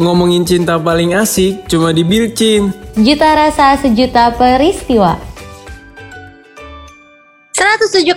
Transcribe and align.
ngomongin 0.00 0.48
cinta 0.48 0.80
paling 0.80 1.12
asik 1.12 1.68
cuma 1.68 1.92
di 1.92 2.00
Bilcin. 2.00 2.72
Juta 2.96 3.36
rasa 3.36 3.76
sejuta 3.76 4.32
peristiwa. 4.32 5.20
107,7 7.60 8.16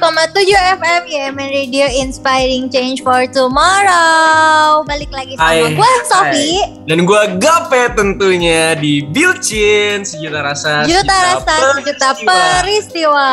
FM 0.80 1.02
YMN 1.04 1.50
Radio 1.52 1.84
Inspiring 2.00 2.72
Change 2.72 3.04
for 3.04 3.28
Tomorrow 3.28 4.88
Balik 4.88 5.12
lagi 5.12 5.36
sama 5.36 5.52
Hai. 5.52 5.76
gue 5.76 5.92
Sofi 6.08 6.52
Dan 6.88 7.04
gue 7.04 7.22
Gape 7.44 7.92
tentunya 7.92 8.72
di 8.80 9.04
Bilcin 9.04 10.08
sejuta 10.08 10.48
rasa 10.48 10.88
Juta 10.88 11.12
rasa 11.12 11.76
sejuta 11.76 12.10
peristiwa 12.24 13.32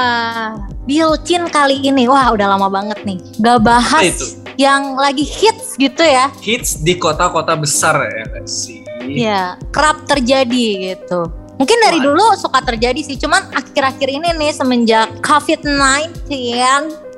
Bilcin 0.82 1.46
kali 1.46 1.78
ini 1.78 2.10
Wah 2.10 2.34
udah 2.34 2.58
lama 2.58 2.66
banget 2.66 2.98
nih 3.06 3.18
Gak 3.38 3.62
bahas? 3.62 4.39
Yang 4.60 4.92
lagi 5.00 5.24
hits 5.24 5.80
gitu 5.80 6.04
ya 6.04 6.28
Hits 6.44 6.84
di 6.84 7.00
kota-kota 7.00 7.56
besar 7.56 7.96
ya 8.04 8.44
sih. 8.44 8.84
Ya 9.08 9.56
kerap 9.72 10.04
terjadi 10.04 10.92
gitu 10.92 11.24
Mungkin 11.56 11.76
dari 11.80 12.00
Wah. 12.00 12.04
dulu 12.08 12.24
suka 12.40 12.60
terjadi 12.64 13.00
sih 13.04 13.16
Cuman 13.20 13.48
akhir-akhir 13.52 14.08
ini 14.08 14.28
nih 14.36 14.52
semenjak 14.52 15.08
COVID-19 15.24 16.32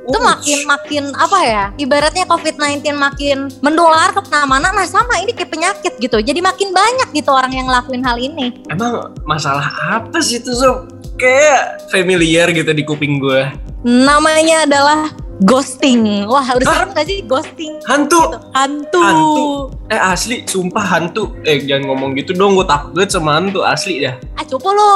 itu 0.03 0.19
makin 0.19 0.59
makin 0.67 1.05
apa 1.15 1.39
ya 1.47 1.65
ibaratnya 1.79 2.27
COVID-19 2.27 2.83
makin 2.99 3.47
mendular 3.63 4.11
ke 4.11 4.19
mana 4.51 4.75
nah 4.75 4.83
sama 4.83 5.23
ini 5.23 5.31
kayak 5.31 5.55
penyakit 5.55 5.95
gitu 6.03 6.19
jadi 6.19 6.43
makin 6.43 6.75
banyak 6.75 7.15
gitu 7.15 7.31
orang 7.31 7.55
yang 7.55 7.71
ngelakuin 7.71 8.03
hal 8.03 8.19
ini 8.19 8.51
Emang 8.67 9.15
masalah 9.23 9.63
apa 9.95 10.19
sih 10.19 10.43
itu 10.43 10.51
Sob? 10.59 10.91
Kayak 11.15 11.87
familiar 11.87 12.51
gitu 12.51 12.75
di 12.75 12.83
kuping 12.83 13.23
gue. 13.23 13.47
namanya 13.87 14.67
adalah 14.67 15.07
ghosting 15.43 16.25
wah 16.25 16.45
udah 16.45 16.63
Hah? 16.63 16.75
serem 16.79 16.91
gak 16.93 17.07
sih 17.07 17.19
ghosting 17.23 17.73
Hantu. 17.85 18.21
hantu, 18.53 19.01
Hantu. 19.01 19.47
Eh 19.87 20.01
asli, 20.01 20.41
sumpah 20.43 20.81
hantu. 20.89 21.37
Eh 21.43 21.61
jangan 21.61 21.85
ngomong 21.87 22.17
gitu 22.17 22.33
dong, 22.33 22.55
gue 22.55 22.65
takut 22.65 22.95
banget 22.95 23.13
sama 23.13 23.37
hantu 23.37 23.61
asli 23.61 24.01
ya. 24.01 24.17
ah 24.33 24.45
cupu 24.45 24.65
lu 24.69 24.91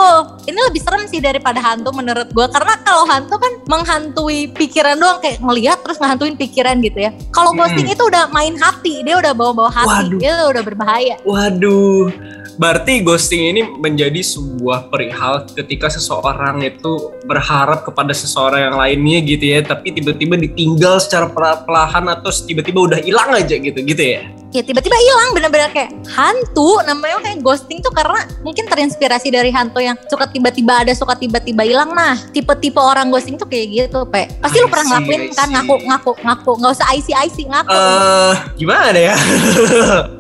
ini 0.45 0.57
lebih 0.59 0.81
serem 0.81 1.05
sih 1.05 1.21
daripada 1.21 1.59
hantu 1.59 1.93
menurut 1.93 2.33
gua 2.33 2.49
karena 2.49 2.75
kalau 2.81 3.05
hantu 3.05 3.37
kan 3.37 3.53
menghantui 3.67 4.49
pikiran 4.49 4.97
doang 4.97 5.21
kayak 5.21 5.39
ngelihat 5.39 5.79
terus 5.81 5.97
ngehantuin 5.97 6.35
pikiran 6.35 6.81
gitu 6.81 6.99
ya 6.99 7.11
kalau 7.31 7.53
Hmm. 7.53 7.61
ghosting 7.63 7.87
itu 7.87 8.01
udah 8.01 8.27
main 8.29 8.57
hati 8.57 9.01
dia 9.01 9.15
udah 9.15 9.33
bawa-bawa 9.33 9.69
hati 9.69 10.09
Waduh. 10.09 10.19
dia 10.19 10.35
udah 10.47 10.63
berbahaya 10.63 11.15
Waduh, 11.23 12.09
berarti 12.55 13.01
ghosting 13.01 13.43
ini 13.47 13.63
menjadi 13.77 14.19
sebuah 14.19 14.89
perihal 14.89 15.45
ketika 15.51 15.89
seseorang 15.89 16.63
itu 16.63 16.93
berharap 17.23 17.83
kepada 17.83 18.11
seseorang 18.13 18.65
yang 18.65 18.77
lainnya 18.77 19.19
gitu 19.21 19.45
ya, 19.47 19.61
tapi 19.61 19.91
tiba-tiba 19.91 20.36
ditinggal 20.39 21.01
secara 21.01 21.27
perlahan 21.33 22.05
atau 22.13 22.31
tiba-tiba 22.31 22.79
udah 22.93 23.01
hilang 23.01 23.33
aja 23.33 23.57
gitu, 23.57 23.79
gitu 23.81 24.03
ya. 24.03 24.23
ya 24.55 24.63
tiba-tiba 24.63 24.97
hilang 24.97 25.31
bener-bener 25.37 25.69
kayak 25.73 25.93
hantu 26.09 26.81
namanya 26.87 27.21
kayak 27.25 27.45
ghosting 27.45 27.83
tuh 27.85 27.93
karena 27.93 28.25
mungkin 28.41 28.65
terinspirasi 28.69 29.29
dari 29.29 29.53
hantu 29.53 29.83
yang 29.85 29.99
suka 30.09 30.29
tiba-tiba 30.31 30.87
ada 30.87 30.93
suka 30.97 31.19
tiba-tiba 31.19 31.67
hilang 31.67 31.93
nah 31.93 32.17
tipe-tipe 32.33 32.79
orang 32.81 33.13
ghosting 33.13 33.37
tuh 33.37 33.45
kayak 33.45 33.89
gitu 33.89 34.07
pe 34.09 34.31
pasti 34.41 34.59
I 34.59 34.63
lu 34.65 34.69
pernah 34.73 34.87
see, 34.87 34.93
ngelakuin 34.97 35.23
kan 35.35 35.49
ngaku 35.53 35.75
ngaku 35.85 36.13
ngaku 36.25 36.51
nggak 36.63 36.73
usah 36.73 36.89
IC 36.95 37.09
IC 37.13 37.39
ngaku 37.53 37.77
Eh, 37.77 38.35
gimana 38.57 38.97
ya? 38.97 39.15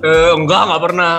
Eh, 0.07 0.31
enggak, 0.37 0.63
nggak 0.71 0.83
pernah. 0.83 1.13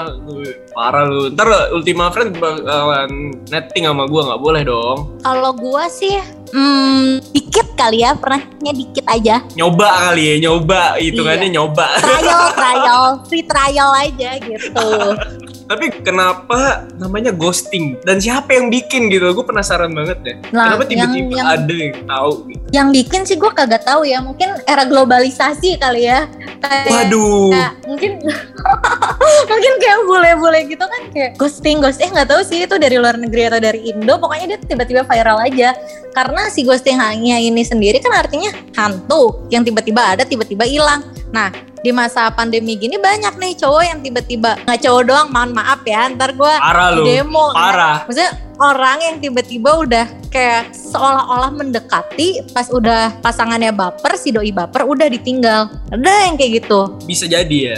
Parah 0.71 1.03
lu. 1.09 1.33
Ntar 1.33 1.73
Ultima 1.73 2.13
Friend 2.13 2.31
bakalan 2.37 3.33
netting 3.49 3.89
sama 3.89 4.05
gua 4.05 4.21
nggak 4.31 4.41
boleh 4.41 4.61
dong. 4.63 4.97
kalau 5.25 5.51
gua 5.51 5.89
sih 5.89 6.21
hmm, 6.53 7.19
dikit 7.33 7.56
kali 7.77 8.01
ya 8.01 8.17
pernahnya 8.17 8.73
dikit 8.73 9.05
aja. 9.05 9.45
Nyoba 9.53 9.87
kali 10.09 10.23
ya, 10.25 10.35
nyoba 10.49 10.97
hitungannya 10.97 11.49
nyoba. 11.53 11.87
trial 12.01 12.43
trial 12.59 13.03
free 13.29 13.45
trial 13.45 13.89
aja 13.93 14.29
gitu 14.41 14.89
Tapi 15.67 15.85
kenapa 15.99 16.87
namanya 16.95 17.29
ghosting? 17.29 17.99
Dan 18.01 18.17
siapa 18.17 18.51
yang 18.51 18.67
bikin 18.67 19.07
gitu? 19.07 19.27
Gue 19.29 19.43
penasaran 19.43 19.91
banget 19.91 20.17
deh. 20.23 20.35
Nah, 20.49 20.71
kenapa 20.71 20.83
tiba-tiba 20.85 21.33
yang- 21.33 21.47
ada 21.49 21.75
yang 21.75 21.97
tahu 22.03 22.31
gitu? 22.47 22.57
yang 22.67 22.91
bikin 22.91 23.23
sih 23.23 23.35
gua 23.35 23.51
kagak 23.51 23.79
tahu 23.81 24.03
ya 24.03 24.19
mungkin 24.19 24.51
era 24.67 24.83
globalisasi 24.83 25.79
kali 25.79 26.03
ya 26.03 26.27
Kayak- 26.59 26.87
Waduh. 27.07 27.47
Kayak 27.47 27.71
mungkin 27.85 28.11
mungkin 29.49 29.73
kayak 29.77 29.99
bule-bule 30.03 30.59
gitu 30.67 30.83
kan 30.83 31.01
kayak 31.09 31.31
ghosting 31.35 31.79
ghosting 31.79 32.11
nggak 32.11 32.27
tahu 32.27 32.41
sih 32.43 32.63
itu 32.63 32.75
dari 32.75 32.97
luar 32.97 33.15
negeri 33.15 33.47
atau 33.47 33.59
dari 33.59 33.87
Indo 33.87 34.17
pokoknya 34.17 34.45
dia 34.51 34.59
tiba-tiba 34.61 35.01
viral 35.03 35.39
aja 35.41 35.71
karena 36.11 36.49
si 36.49 36.63
ghosting 36.63 36.97
hanya 36.97 37.39
ini 37.39 37.61
sendiri 37.61 37.99
kan 37.99 38.11
artinya 38.17 38.49
hantu 38.75 39.47
yang 39.47 39.61
tiba-tiba 39.61 40.17
ada 40.17 40.23
tiba-tiba 40.23 40.65
hilang 40.65 41.03
nah 41.29 41.47
di 41.77 41.91
masa 41.91 42.29
pandemi 42.29 42.73
gini 42.73 42.97
banyak 42.97 43.37
nih 43.37 43.53
cowok 43.57 43.83
yang 43.85 43.99
tiba-tiba 44.01 44.57
nggak 44.65 44.79
cowok 44.81 45.03
doang 45.05 45.27
mohon 45.29 45.51
maaf 45.53 45.81
ya 45.85 46.09
ntar 46.09 46.33
gua 46.33 46.57
Parah 46.57 46.89
lu. 46.93 47.05
demo 47.05 47.53
Parah. 47.53 48.05
maksudnya 48.05 48.31
orang 48.57 48.97
yang 48.99 49.15
tiba-tiba 49.21 49.69
udah 49.77 50.05
kayak 50.27 50.73
seolah-olah 50.73 51.53
mendekati 51.53 52.41
pas 52.51 52.65
udah 52.69 53.13
pasangannya 53.21 53.69
baper 53.69 54.17
si 54.17 54.33
doi 54.33 54.49
baper 54.49 54.83
udah 54.83 55.05
ditinggal 55.07 55.69
ada 55.93 56.11
yang 56.25 56.35
kayak 56.35 56.65
gitu 56.65 56.97
Bisa 57.05 57.29
jadi 57.29 57.57
ya. 57.57 57.77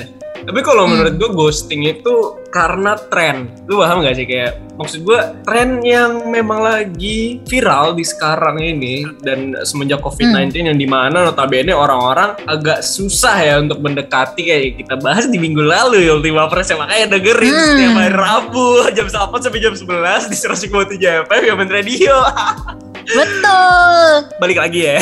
Tapi 0.50 0.66
kalau 0.66 0.90
Hmm. 0.90 0.98
menurut 0.98 1.14
gue 1.22 1.30
ghosting 1.30 1.86
itu 1.86 2.42
karena 2.50 2.98
tren. 3.14 3.54
Lu 3.70 3.78
paham 3.78 4.02
gak 4.02 4.18
sih 4.18 4.26
kayak 4.26 4.58
maksud 4.82 5.06
gue 5.06 5.20
tren 5.46 5.78
yang 5.86 6.26
memang 6.34 6.66
lagi 6.66 7.38
viral 7.46 7.94
di 7.94 8.02
sekarang 8.02 8.58
ini 8.58 9.06
dan 9.22 9.54
semenjak 9.62 10.02
COVID-19 10.02 10.50
Hmm. 10.58 10.68
yang 10.74 10.78
di 10.82 10.90
mana 10.90 11.30
notabene 11.30 11.70
orang-orang 11.70 12.34
agak 12.50 12.82
susah 12.82 13.38
ya 13.38 13.56
untuk 13.62 13.78
mendekati 13.78 14.42
kayak 14.42 14.82
kita 14.82 14.98
bahas 14.98 15.30
di 15.30 15.38
minggu 15.38 15.62
lalu 15.62 16.10
ya 16.10 16.18
Ultima 16.18 16.50
Press 16.50 16.74
ya 16.74 16.82
makanya 16.82 17.14
dengerin 17.14 17.54
Hmm. 17.54 17.68
setiap 17.70 17.94
hari 17.94 18.14
Rabu 18.18 18.68
jam 18.98 19.06
1 19.06 19.38
sampai 19.38 19.62
jam 19.62 19.74
11 19.78 20.26
di 20.26 20.36
107 20.36 21.30
FM 21.30 21.42
ya 21.46 21.54
Radio. 21.70 22.16
betul 23.14 24.30
balik 24.38 24.58
lagi 24.60 24.80
ya. 24.86 24.98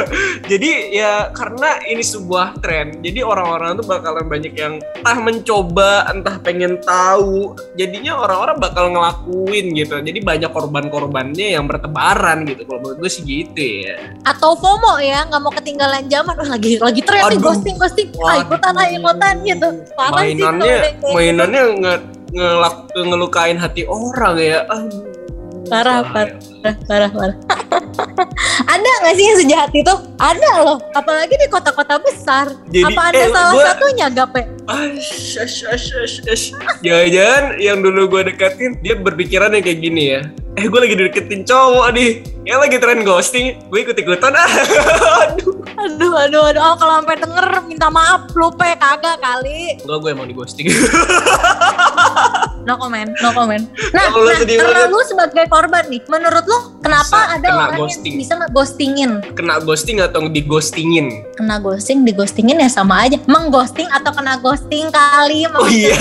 jadi 0.50 0.70
ya 0.90 1.12
karena 1.34 1.82
ini 1.86 2.00
sebuah 2.00 2.62
tren, 2.62 3.00
jadi 3.02 3.24
orang-orang 3.24 3.78
tuh 3.78 3.86
bakalan 3.86 4.26
banyak 4.26 4.54
yang 4.54 4.80
entah 4.98 5.18
mencoba, 5.18 6.08
entah 6.08 6.36
pengen 6.40 6.80
tahu. 6.82 7.52
Jadinya 7.76 8.18
orang-orang 8.18 8.56
bakal 8.58 8.84
ngelakuin 8.92 9.74
gitu. 9.76 10.00
Jadi 10.00 10.18
banyak 10.22 10.50
korban-korbannya 10.50 11.54
yang 11.58 11.68
bertebaran 11.68 12.46
gitu. 12.46 12.64
Kalau 12.64 12.80
menurut 12.80 12.98
gue 12.98 13.10
sih 13.10 13.22
gitu 13.24 13.62
ya. 13.84 13.96
atau 14.24 14.52
FOMO 14.56 15.00
ya 15.00 15.24
nggak 15.28 15.40
mau 15.40 15.52
ketinggalan 15.52 16.04
zaman 16.08 16.36
Wah, 16.36 16.48
lagi 16.56 16.76
lagi 16.78 17.00
tren 17.00 17.22
nih 17.26 17.38
Aduh. 17.40 17.44
ghosting 17.48 17.76
ghosting 17.80 18.08
ah, 18.20 18.44
ikutan 18.44 18.72
ah 18.76 18.88
ikutan 18.88 19.34
gitu 19.42 19.68
parah 19.96 20.22
sih 20.22 20.36
mainannya 20.36 20.64
kayak 20.68 20.94
gitu. 20.94 21.06
mainannya 21.16 21.62
nge, 21.80 21.94
ngelak- 22.32 22.86
ngelukain 22.94 23.56
hati 23.56 23.82
orang 23.88 24.36
ya. 24.38 24.68
Aduh. 24.68 25.17
Parah, 25.68 26.00
parah 26.08 26.32
parah 26.88 27.10
parah 27.12 27.36
ada 28.72 28.90
nggak 29.02 29.14
sih 29.14 29.24
yang 29.24 29.38
sejahat 29.38 29.70
itu 29.72 29.94
ada 30.18 30.50
loh 30.62 30.78
apalagi 30.92 31.34
di 31.38 31.46
kota-kota 31.46 32.02
besar 32.02 32.50
Jadi, 32.68 32.94
apa 32.94 33.00
anda 33.08 33.18
eh, 33.18 33.30
salah 33.30 33.52
gua- 33.54 33.66
satunya 33.72 34.06
gape. 34.10 34.42
Jangan-jangan 36.84 37.44
yang 37.56 37.78
dulu 37.80 38.00
gue 38.16 38.22
deketin 38.34 38.76
dia 38.84 38.94
berpikiran 38.98 39.56
yang 39.56 39.64
kayak 39.64 39.80
gini 39.80 40.02
ya. 40.18 40.20
Eh 40.60 40.66
gue 40.66 40.80
lagi 40.82 40.94
deketin 40.98 41.46
cowok 41.46 41.86
nih, 41.94 42.10
ya 42.44 42.58
lagi 42.60 42.76
tren 42.76 43.00
ghosting, 43.06 43.56
gue 43.70 43.78
ikut-ikutan 43.80 44.34
ah. 44.34 44.44
Aduh. 45.30 45.58
Aduh, 45.78 46.10
aduh, 46.18 46.42
aduh. 46.50 46.60
Oh, 46.60 46.74
kalau 46.74 46.98
sampai 46.98 47.16
denger 47.22 47.46
minta 47.70 47.86
maaf, 47.86 48.26
lupa 48.34 48.74
kagak 48.74 49.22
kali. 49.22 49.78
Enggak 49.78 49.98
gue 50.02 50.10
emang 50.10 50.26
di 50.26 50.34
ghosting. 50.34 50.66
No 52.66 52.74
comment, 52.76 53.10
no 53.22 53.30
comment. 53.32 53.64
Nah, 53.94 54.10
lu 54.12 54.28
nah 54.28 54.40
karena 54.42 54.90
lu 54.90 55.00
sebagai 55.06 55.44
korban 55.46 55.86
nih, 55.88 56.02
menurut 56.10 56.44
lu 56.44 56.58
kenapa 56.82 57.04
Bisa 57.06 57.34
ada 57.38 57.48
kena 57.48 57.62
orang 57.70 57.78
ghosting. 57.80 58.12
yang 58.12 58.20
bisa 58.20 58.32
nge-ghostingin? 58.38 59.10
Kena 59.36 59.54
ghosting 59.62 59.96
atau 60.02 60.20
di 60.28 60.42
ghostingin? 60.42 61.06
Kena 61.38 61.56
ghosting, 61.62 62.02
di 62.04 62.12
ghostingin 62.12 62.58
ya 62.58 62.68
sama 62.68 63.06
aja. 63.06 63.16
Mengghosting 63.24 63.88
atau 63.88 64.10
kena 64.12 64.36
ghosting 64.42 64.90
kali? 64.90 65.46
Oh 65.54 65.68
iya, 65.70 65.96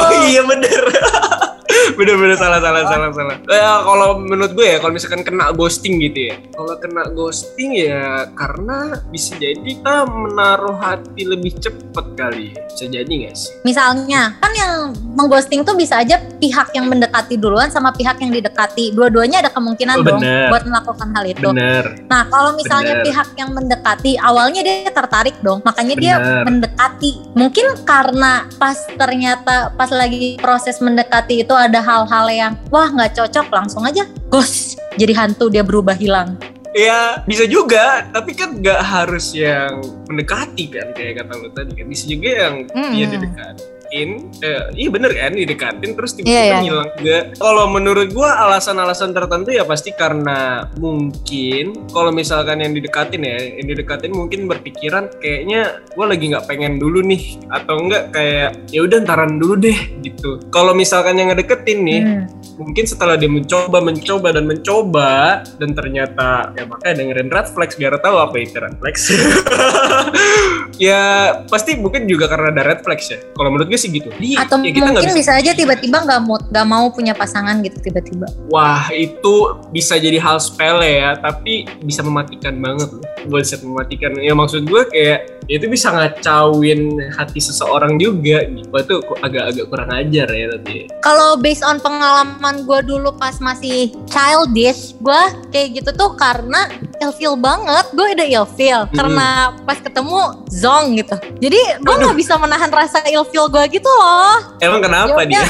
oh 0.00 0.12
iya 0.26 0.42
bener. 0.46 0.82
Bener-bener 1.98 2.36
salah 2.36 2.60
salah 2.60 2.84
salah 2.86 3.10
salah. 3.12 3.36
Eh, 3.44 3.60
kalau 3.84 4.18
menurut 4.18 4.52
gue 4.54 4.66
ya, 4.66 4.78
kalau 4.80 4.92
misalkan 4.94 5.22
kena 5.22 5.52
ghosting 5.52 6.00
gitu 6.00 6.32
ya, 6.32 6.36
kalau 6.54 6.74
kena 6.80 7.02
ghosting 7.12 7.70
ya 7.76 8.26
karena 8.32 9.02
bisa 9.10 9.36
jadi 9.36 9.58
kita 9.58 10.06
menaruh 10.08 10.78
hati 10.80 11.22
lebih 11.26 11.52
cepet 11.60 12.06
kali. 12.16 12.56
Bisa 12.72 12.86
jadi 12.88 13.12
gak 13.28 13.34
sih? 13.36 13.50
Misalnya, 13.66 14.38
kan 14.38 14.52
yang 14.54 14.72
mengghosting 15.18 15.66
tuh 15.66 15.74
bisa 15.74 16.00
aja 16.00 16.22
pihak 16.38 16.70
yang 16.72 16.86
mendekati 16.88 17.34
duluan 17.34 17.68
sama 17.68 17.90
pihak 17.90 18.22
yang 18.22 18.30
didekati. 18.30 18.94
Dua-duanya 18.94 19.42
ada 19.44 19.50
kemungkinan 19.52 20.00
Oh, 20.00 20.04
dong 20.06 20.22
bener. 20.22 20.48
buat 20.48 20.64
melakukan 20.64 21.08
hal 21.12 21.24
itu. 21.26 21.48
Bener. 21.50 21.84
Nah, 22.06 22.22
kalau 22.30 22.54
misalnya 22.54 23.02
Bener. 23.02 23.06
pihak 23.10 23.28
yang 23.36 23.50
mendekati, 23.52 24.12
awalnya 24.16 24.60
dia 24.62 24.88
tertarik 24.88 25.36
dong, 25.42 25.58
makanya 25.66 25.94
dia 25.98 26.14
Bener. 26.16 26.42
mendekati. 26.46 27.12
Mungkin 27.34 27.66
karena 27.84 28.46
pas 28.56 28.78
ternyata 28.94 29.74
pas 29.74 29.90
lagi 29.90 30.38
proses 30.40 30.78
mendekati 30.78 31.42
itu 31.42 31.52
ada 31.52 31.67
hal-hal 31.76 32.26
yang 32.32 32.52
wah 32.72 32.88
nggak 32.88 33.12
cocok, 33.12 33.52
langsung 33.52 33.84
aja 33.84 34.08
ghost 34.32 34.80
jadi 34.96 35.12
hantu 35.14 35.52
dia 35.52 35.60
berubah 35.60 35.94
hilang. 35.94 36.40
Ya 36.76 37.24
bisa 37.24 37.48
juga, 37.48 38.06
tapi 38.12 38.36
kan 38.36 38.60
nggak 38.60 38.80
harus 38.84 39.32
yang 39.32 39.82
mendekati 40.06 40.68
kan 40.68 40.92
kayak 40.92 41.24
kata 41.24 41.32
lu 41.40 41.48
tadi 41.50 41.72
kan. 41.74 41.86
Bisa 41.88 42.04
juga 42.06 42.28
yang 42.28 42.54
Mm. 42.70 42.92
dia 42.92 43.06
didekat. 43.08 43.54
Eh, 43.90 44.64
iya 44.74 44.88
bener 44.88 45.10
kan 45.12 45.32
didekatin 45.32 45.90
terus 45.96 46.12
tiba-tiba 46.14 46.34
Iya, 46.34 46.44
iya. 46.44 46.58
ngilang 46.62 46.90
juga. 46.96 47.18
Kalau 47.36 47.64
menurut 47.68 48.08
gua 48.12 48.30
alasan-alasan 48.48 49.10
tertentu 49.12 49.50
ya 49.50 49.64
pasti 49.64 49.90
karena 49.92 50.68
mungkin 50.76 51.88
kalau 51.90 52.12
misalkan 52.12 52.60
yang 52.60 52.72
didekatin 52.72 53.22
ya, 53.22 53.36
yang 53.58 53.66
didekatin 53.66 54.12
mungkin 54.12 54.46
berpikiran 54.46 55.08
kayaknya 55.18 55.80
gua 55.92 56.12
lagi 56.12 56.30
nggak 56.30 56.46
pengen 56.46 56.76
dulu 56.76 57.00
nih 57.00 57.40
atau 57.48 57.80
enggak 57.80 58.12
kayak 58.12 58.50
ya 58.68 58.84
udah 58.84 58.98
ntaran 59.02 59.40
dulu 59.40 59.54
deh 59.56 59.78
gitu. 60.00 60.38
Kalau 60.48 60.72
misalkan 60.72 61.16
yang 61.16 61.32
ngedeketin 61.32 61.80
nih, 61.82 62.00
Hmm. 62.08 62.24
mungkin 62.58 62.86
setelah 62.86 63.14
dia 63.14 63.26
mencoba 63.28 63.78
mencoba 63.78 64.28
dan 64.30 64.44
mencoba 64.46 65.10
dan 65.58 65.70
ternyata 65.74 66.50
ya 66.54 66.66
makanya 66.66 66.94
dengerin 66.98 67.28
red 67.28 67.46
flags 67.50 67.74
biar 67.74 67.94
tahu 67.98 68.16
apa 68.18 68.34
itu 68.38 68.58
red 68.58 68.74
flags 68.78 69.02
ya 70.78 71.00
pasti 71.46 71.74
mungkin 71.78 72.06
juga 72.06 72.26
karena 72.26 72.50
ada 72.50 72.62
red 72.64 72.80
flags 72.82 73.06
ya 73.08 73.18
kalau 73.34 73.50
menurut 73.50 73.68
gue 73.68 73.77
sih 73.78 73.88
gitu. 73.94 74.10
Jadi, 74.12 74.36
Atau 74.36 74.60
ya 74.60 74.74
kita 74.74 74.90
mungkin 74.90 75.10
bisa, 75.14 75.16
bisa 75.16 75.32
aja 75.38 75.50
tiba-tiba 75.54 76.02
nggak 76.04 76.20
mau 76.26 76.36
nggak 76.36 76.66
mau 76.66 76.84
punya 76.92 77.14
pasangan 77.14 77.62
gitu 77.62 77.78
tiba-tiba. 77.80 78.26
wah 78.50 78.90
itu 78.90 79.54
bisa 79.70 79.94
jadi 79.96 80.18
hal 80.18 80.42
sepele 80.42 81.00
ya 81.00 81.14
tapi 81.16 81.64
bisa 81.80 82.02
mematikan 82.02 82.58
banget. 82.58 82.90
Loh 82.90 83.38
bullshit 83.38 83.62
mematikan. 83.62 84.16
Ya 84.18 84.34
maksud 84.34 84.66
gue 84.66 84.82
kayak 84.90 85.46
ya 85.46 85.54
itu 85.60 85.66
bisa 85.70 85.92
ngacauin 85.92 86.98
hati 87.14 87.38
seseorang 87.38 88.00
juga 88.00 88.42
gitu. 88.48 88.66
Itu 88.74 88.96
agak-agak 89.22 89.64
kurang 89.70 89.90
ajar 89.94 90.26
ya 90.26 90.46
tapi 90.58 90.90
Kalau 91.04 91.38
based 91.38 91.62
on 91.62 91.78
pengalaman 91.78 92.66
gue 92.66 92.80
dulu 92.82 93.14
pas 93.14 93.38
masih 93.38 93.94
childish, 94.10 94.98
gue 94.98 95.22
kayak 95.54 95.84
gitu 95.84 95.90
tuh 95.94 96.10
karena 96.18 96.66
ilfeel 97.00 97.34
banget. 97.34 97.86
Gue 97.94 98.14
udah 98.14 98.26
ilfeel 98.26 98.80
Hmm. 98.88 98.94
karena 98.94 99.28
pas 99.62 99.78
ketemu 99.78 100.20
zong 100.50 100.98
gitu. 100.98 101.16
Jadi 101.38 101.60
gue 101.80 101.94
nggak 101.98 102.16
bisa 102.16 102.34
menahan 102.36 102.70
rasa 102.70 103.02
ilfeel 103.06 103.46
gue 103.48 103.64
gitu 103.80 103.88
loh. 103.88 104.58
emang 104.58 104.82
kenapa 104.82 105.22
Ya 105.22 105.26
dia. 105.26 105.42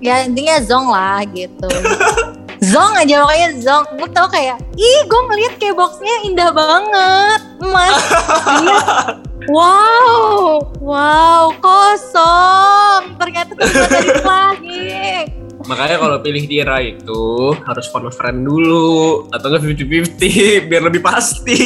Ya 0.00 0.14
intinya 0.24 0.56
zong 0.60 0.88
lah 0.88 1.20
gitu. 1.30 1.68
Zong 2.64 2.96
aja 2.96 3.20
makanya 3.20 3.48
zong. 3.60 3.84
Gue 4.00 4.08
tau 4.08 4.24
kayak, 4.24 4.56
ih 4.72 5.00
gue 5.04 5.20
ngeliat 5.28 5.60
kayak 5.60 5.76
boxnya 5.76 6.16
indah 6.24 6.48
banget, 6.48 7.40
mas. 7.60 8.00
Lihat. 8.64 9.20
Wow, 9.52 10.64
wow 10.80 11.52
kosong. 11.60 13.20
Ternyata 13.20 13.52
terbuat 13.52 13.90
dari 13.92 14.10
plastik. 14.24 15.43
Makanya 15.64 15.96
kalau 15.96 16.16
pilih 16.18 16.44
Dira 16.44 16.78
itu 16.78 17.24
harus 17.64 17.86
phone 17.88 18.06
a 18.06 18.12
friend 18.12 18.42
dulu 18.42 19.24
atau 19.28 19.48
enggak 19.48 19.64
50-50 19.64 20.20
biar 20.68 20.82
lebih 20.82 21.00
pasti. 21.00 21.58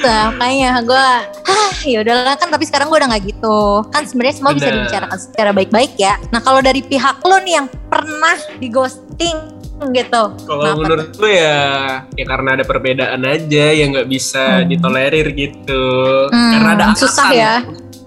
Nah, 0.00 0.30
makanya 0.30 0.80
gue, 0.80 1.06
hah 1.44 1.74
ya 1.82 2.00
udahlah 2.00 2.36
kan 2.36 2.48
tapi 2.48 2.62
sekarang 2.62 2.86
gue 2.86 2.96
udah 2.96 3.08
nggak 3.10 3.24
gitu. 3.26 3.58
Kan 3.90 4.04
sebenarnya 4.04 4.34
semua 4.36 4.52
bisa 4.52 4.68
Benar. 4.68 4.76
dibicarakan 4.80 5.18
secara 5.18 5.50
baik-baik 5.50 5.92
ya. 5.96 6.14
Nah 6.30 6.40
kalau 6.40 6.60
dari 6.60 6.80
pihak 6.80 7.20
lo 7.20 7.36
nih 7.40 7.54
yang 7.58 7.66
pernah 7.88 8.36
di 8.56 8.68
ghosting 8.68 9.36
gitu. 9.90 10.22
Kalau 10.46 10.78
menurut 10.78 11.12
gue 11.12 11.32
ya 11.34 11.58
ya 12.06 12.24
karena 12.24 12.54
ada 12.54 12.64
perbedaan 12.64 13.20
aja 13.20 13.64
yang 13.74 13.90
nggak 13.90 14.06
bisa 14.06 14.62
Hmm. 14.62 14.70
ditolerir 14.70 15.26
gitu. 15.34 15.84
Hmm, 16.30 16.52
karena 16.54 16.68
ada 16.72 16.84
alasan. 16.88 17.00
susah 17.02 17.28
ya. 17.30 17.54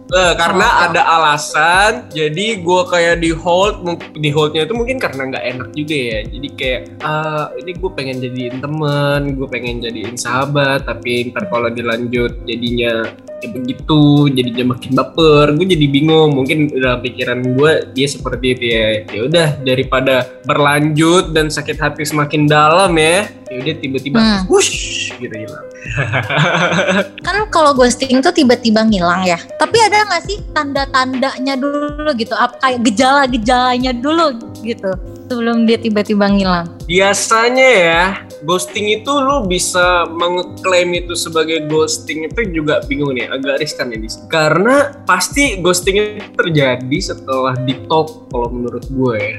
Eh, 0.07 0.33
karena 0.39 0.67
Oh, 0.67 0.83
ada 0.87 1.01
alasan, 1.19 2.07
jadi 2.07 2.63
gue 2.63 2.81
kayak 2.87 3.19
di 3.19 3.35
hold, 3.35 3.83
di 4.15 4.31
holdnya 4.31 4.63
itu 4.63 4.71
mungkin 4.71 5.03
karena 5.03 5.27
nggak 5.27 5.45
enak 5.51 5.69
juga 5.75 5.95
ya. 5.95 6.19
Jadi 6.23 6.47
kayak, 6.55 6.81
ah 7.03 7.51
ini 7.59 7.71
gue 7.75 7.91
pengen 7.91 8.17
jadiin 8.23 8.63
teman, 8.63 9.35
gue 9.35 9.47
pengen 9.51 9.83
jadiin 9.83 10.15
sahabat, 10.15 10.87
tapi 10.87 11.27
ntar 11.31 11.51
kalau 11.51 11.67
dilanjut 11.67 12.39
jadinya 12.47 13.03
ya 13.37 13.47
begitu, 13.51 14.31
jadinya 14.31 14.73
makin 14.73 14.91
baper. 14.95 15.45
Gue 15.59 15.67
jadi 15.69 15.85
bingung. 15.91 16.33
Mungkin 16.33 16.71
dalam 16.73 17.03
pikiran 17.03 17.39
gue 17.43 17.71
dia 17.91 18.07
seperti 18.07 18.45
itu 18.55 18.63
ya. 18.71 18.87
Ya 19.11 19.21
udah 19.27 19.47
daripada 19.61 20.23
berlanjut 20.47 21.35
dan 21.35 21.51
sakit 21.51 21.77
hati 21.77 22.07
semakin 22.07 22.47
dalam 22.47 22.95
ya. 22.95 23.27
Ya 23.51 23.55
udah 23.59 23.75
tiba-tiba, 23.79 24.17
Hmm. 24.19 24.41
wush 24.49 25.06
gitu 25.17 25.35
hilang. 25.35 25.65
Kan 27.25 27.35
kalau 27.49 27.73
ghosting 27.73 28.21
tuh 28.21 28.33
tiba-tiba 28.33 28.85
ngilang 28.85 29.25
ya. 29.25 29.37
Tapi 29.57 29.77
ada 29.81 30.07
nggak 30.07 30.23
sih 30.25 30.37
tanda-tandanya 30.53 31.57
dulu 31.57 32.11
gitu? 32.15 32.33
Apa 32.37 32.55
kayak 32.61 32.79
gejala-gejalanya 32.87 33.91
dulu 33.93 34.37
gitu 34.61 34.93
sebelum 35.27 35.67
dia 35.67 35.77
tiba-tiba 35.77 36.29
ngilang? 36.31 36.77
biasanya 36.87 37.67
ya 37.67 38.03
ghosting 38.47 38.87
itu 38.87 39.11
lu 39.11 39.43
bisa 39.43 40.07
mengeklaim 40.07 40.95
itu 40.95 41.19
sebagai 41.19 41.67
ghosting 41.67 42.31
itu 42.31 42.63
juga 42.63 42.79
bingung 42.87 43.11
nih 43.11 43.27
agak 43.27 43.59
riskan 43.59 43.91
sini. 43.91 44.07
karena 44.31 44.95
pasti 45.03 45.59
ghosting 45.59 45.99
itu 45.99 46.23
terjadi 46.31 46.97
setelah 47.03 47.59
di 47.59 47.75
talk 47.91 48.31
kalau 48.31 48.47
menurut 48.47 48.87
gue 48.87 49.15
ya 49.19 49.37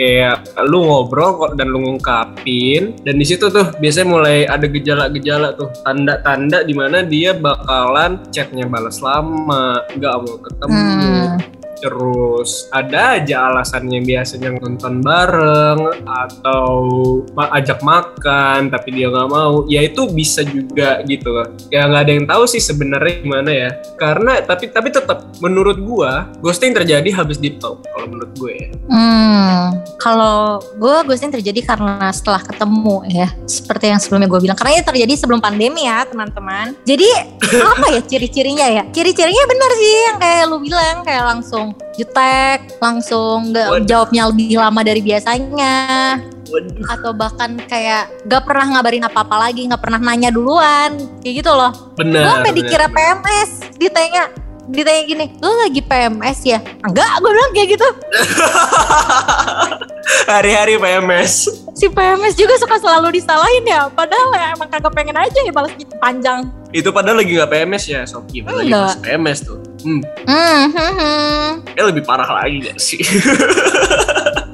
kayak 0.00 0.56
lu 0.64 0.88
ngobrol 0.88 1.36
kok 1.36 1.52
dan 1.60 1.68
lu 1.68 1.84
ngungkapin 1.84 2.96
dan 3.04 3.14
di 3.20 3.26
situ 3.28 3.52
tuh 3.52 3.68
biasanya 3.76 4.08
mulai 4.08 4.48
ada 4.48 4.64
gejala-gejala 4.64 5.52
tuh 5.60 5.68
tanda-tanda 5.84 6.64
di 6.64 6.72
mana 6.72 7.04
dia 7.04 7.36
bakalan 7.36 8.16
chatnya 8.32 8.64
balas 8.64 9.04
lama 9.04 9.84
nggak 9.92 10.14
mau 10.24 10.36
ketemu 10.40 10.78
Hmm. 10.80 11.59
Terus 11.80 12.68
ada 12.70 13.18
aja 13.18 13.50
alasannya 13.50 14.04
biasanya 14.04 14.56
nonton 14.60 15.00
bareng 15.00 15.80
atau 16.04 16.72
ajak 17.36 17.80
makan 17.80 18.68
tapi 18.68 18.88
dia 18.94 19.08
nggak 19.08 19.30
mau 19.32 19.64
ya 19.66 19.84
itu 19.84 20.06
bisa 20.12 20.44
juga 20.44 21.00
gitu 21.08 21.32
loh 21.32 21.48
ya 21.72 21.88
nggak 21.88 22.02
ada 22.04 22.12
yang 22.12 22.26
tahu 22.28 22.44
sih 22.46 22.62
sebenarnya 22.62 23.14
gimana 23.24 23.50
ya 23.50 23.70
karena 23.96 24.44
tapi 24.44 24.68
tapi 24.70 24.92
tetap 24.92 25.32
menurut 25.40 25.80
gua 25.80 26.28
ghosting 26.44 26.76
terjadi 26.76 27.08
habis 27.10 27.40
deep 27.40 27.58
talk 27.58 27.82
kalau 27.96 28.06
menurut 28.06 28.32
gue 28.36 28.52
ya 28.54 28.68
Hmm, 28.90 29.78
kalau 30.02 30.58
gue 30.74 30.96
ghosting 31.06 31.30
terjadi 31.30 31.62
karena 31.62 32.10
setelah 32.10 32.42
ketemu 32.42 33.06
ya, 33.06 33.30
seperti 33.46 33.86
yang 33.86 34.02
sebelumnya 34.02 34.26
gue 34.26 34.40
bilang. 34.42 34.58
Karena 34.58 34.74
ini 34.74 34.82
terjadi 34.82 35.14
sebelum 35.14 35.38
pandemi 35.38 35.86
ya 35.86 36.02
teman-teman. 36.10 36.74
Jadi 36.82 37.06
apa 37.70 37.86
ya 37.94 38.02
ciri-cirinya 38.02 38.66
ya? 38.66 38.82
Ciri-cirinya 38.90 39.44
benar 39.46 39.70
sih 39.78 39.94
yang 40.10 40.18
kayak 40.18 40.42
lu 40.50 40.58
bilang 40.58 41.06
kayak 41.06 41.22
langsung 41.22 41.69
jutek, 41.96 42.80
langsung 42.80 43.50
nggak 43.54 43.68
Waduh. 43.68 43.86
jawabnya 43.86 44.22
lebih 44.30 44.56
lama 44.58 44.80
dari 44.80 45.00
biasanya, 45.04 45.76
Waduh. 46.48 46.84
atau 46.88 47.10
bahkan 47.14 47.56
kayak 47.68 48.10
gak 48.26 48.42
pernah 48.44 48.78
ngabarin 48.78 49.06
apa-apa 49.06 49.48
lagi, 49.48 49.66
nggak 49.66 49.82
pernah 49.82 50.00
nanya 50.00 50.30
duluan, 50.32 50.96
kayak 51.24 51.44
gitu 51.44 51.52
loh. 51.52 51.72
benar 51.96 52.22
gue 52.24 52.32
sampai 52.36 52.52
benar. 52.52 52.60
dikira 52.64 52.86
PMS, 52.90 53.50
ditanya 53.76 54.22
ditanya 54.70 55.02
gini, 55.02 55.26
lu 55.42 55.50
lagi 55.66 55.82
PMS 55.82 56.38
ya? 56.46 56.58
Enggak, 56.86 57.10
gue 57.18 57.30
bilang 57.34 57.52
kayak 57.54 57.68
gitu. 57.74 57.88
hari-hari 60.30 60.74
PMS 60.78 61.32
si 61.74 61.86
PMS 61.88 62.34
juga 62.36 62.54
suka 62.58 62.76
selalu 62.80 63.20
disalahin 63.20 63.64
ya 63.64 63.88
padahal 63.92 64.30
ya 64.34 64.46
emang 64.56 64.68
kagak 64.68 64.92
pengen 64.92 65.16
aja 65.16 65.38
ya 65.40 65.52
balas 65.52 65.72
gitu 65.78 65.94
panjang 65.98 66.46
itu 66.70 66.88
padahal 66.90 67.22
lagi 67.22 67.32
nggak 67.38 67.50
PMS 67.50 67.84
ya 67.88 68.00
Soki 68.04 68.42
padahal 68.42 68.66
lagi 68.66 69.00
PMS 69.00 69.38
tuh 69.46 69.58
hmm. 69.82 70.02
Hmm, 70.28 70.64
hmm, 70.72 71.48
eh 71.76 71.84
lebih 71.84 72.04
parah 72.04 72.28
lagi 72.28 72.70
gak 72.70 72.78
sih? 72.78 73.00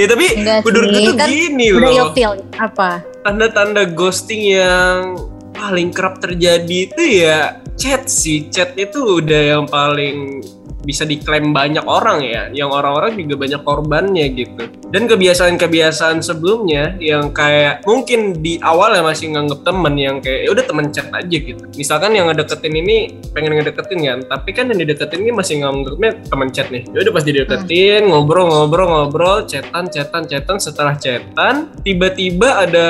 Ya 0.00 0.08
tapi 0.08 0.26
enggak 0.32 0.64
menurut 0.64 0.88
gue 0.88 0.96
sih. 0.96 1.06
tuh 1.08 1.14
kan 1.20 1.28
gini 1.28 1.66
udah 1.76 1.90
loh. 1.92 1.98
ilfeel 2.08 2.32
apa? 2.56 2.90
Tanda-tanda 3.22 3.82
ghosting 3.84 4.56
yang 4.56 5.20
paling 5.52 5.92
kerap 5.92 6.18
terjadi 6.18 6.76
itu 6.88 7.02
ya 7.22 7.60
chat 7.76 8.08
sih. 8.08 8.48
Chat 8.48 8.72
itu 8.80 9.20
udah 9.20 9.40
yang 9.58 9.64
paling 9.68 10.40
bisa 10.82 11.06
diklaim 11.06 11.54
banyak 11.54 11.86
orang 11.86 12.22
ya 12.22 12.50
yang 12.50 12.70
orang-orang 12.70 13.14
juga 13.18 13.46
banyak 13.46 13.60
korbannya 13.62 14.26
gitu. 14.34 14.64
Dan 14.92 15.08
kebiasaan-kebiasaan 15.08 16.20
sebelumnya 16.20 17.00
yang 17.00 17.32
kayak 17.32 17.80
mungkin 17.88 18.44
di 18.44 18.60
awal 18.60 18.92
ya 18.92 19.00
masih 19.00 19.32
nganggep 19.32 19.64
temen 19.64 19.94
yang 19.96 20.16
kayak 20.20 20.46
ya 20.46 20.50
udah 20.52 20.64
temen 20.66 20.86
chat 20.92 21.08
aja 21.14 21.36
gitu. 21.38 21.62
Misalkan 21.78 22.12
yang 22.12 22.28
ngedeketin 22.28 22.74
ini 22.76 22.96
pengen 23.32 23.56
ngedeketin 23.56 24.00
kan 24.02 24.20
tapi 24.28 24.50
kan 24.52 24.68
yang 24.68 24.78
dideketin 24.82 25.24
ini 25.24 25.32
masih 25.32 25.64
nganggepnya 25.64 26.10
temen 26.28 26.48
chat 26.52 26.68
nih. 26.68 26.82
Ya 26.92 26.98
udah 27.08 27.12
pas 27.14 27.24
dideketin 27.24 28.02
ngobrol-ngobrol-ngobrol 28.12 29.48
chatan 29.48 29.88
chatan 29.88 30.22
chatan 30.28 30.56
setelah 30.60 30.94
chatan 30.98 31.72
tiba-tiba 31.80 32.68
ada 32.68 32.86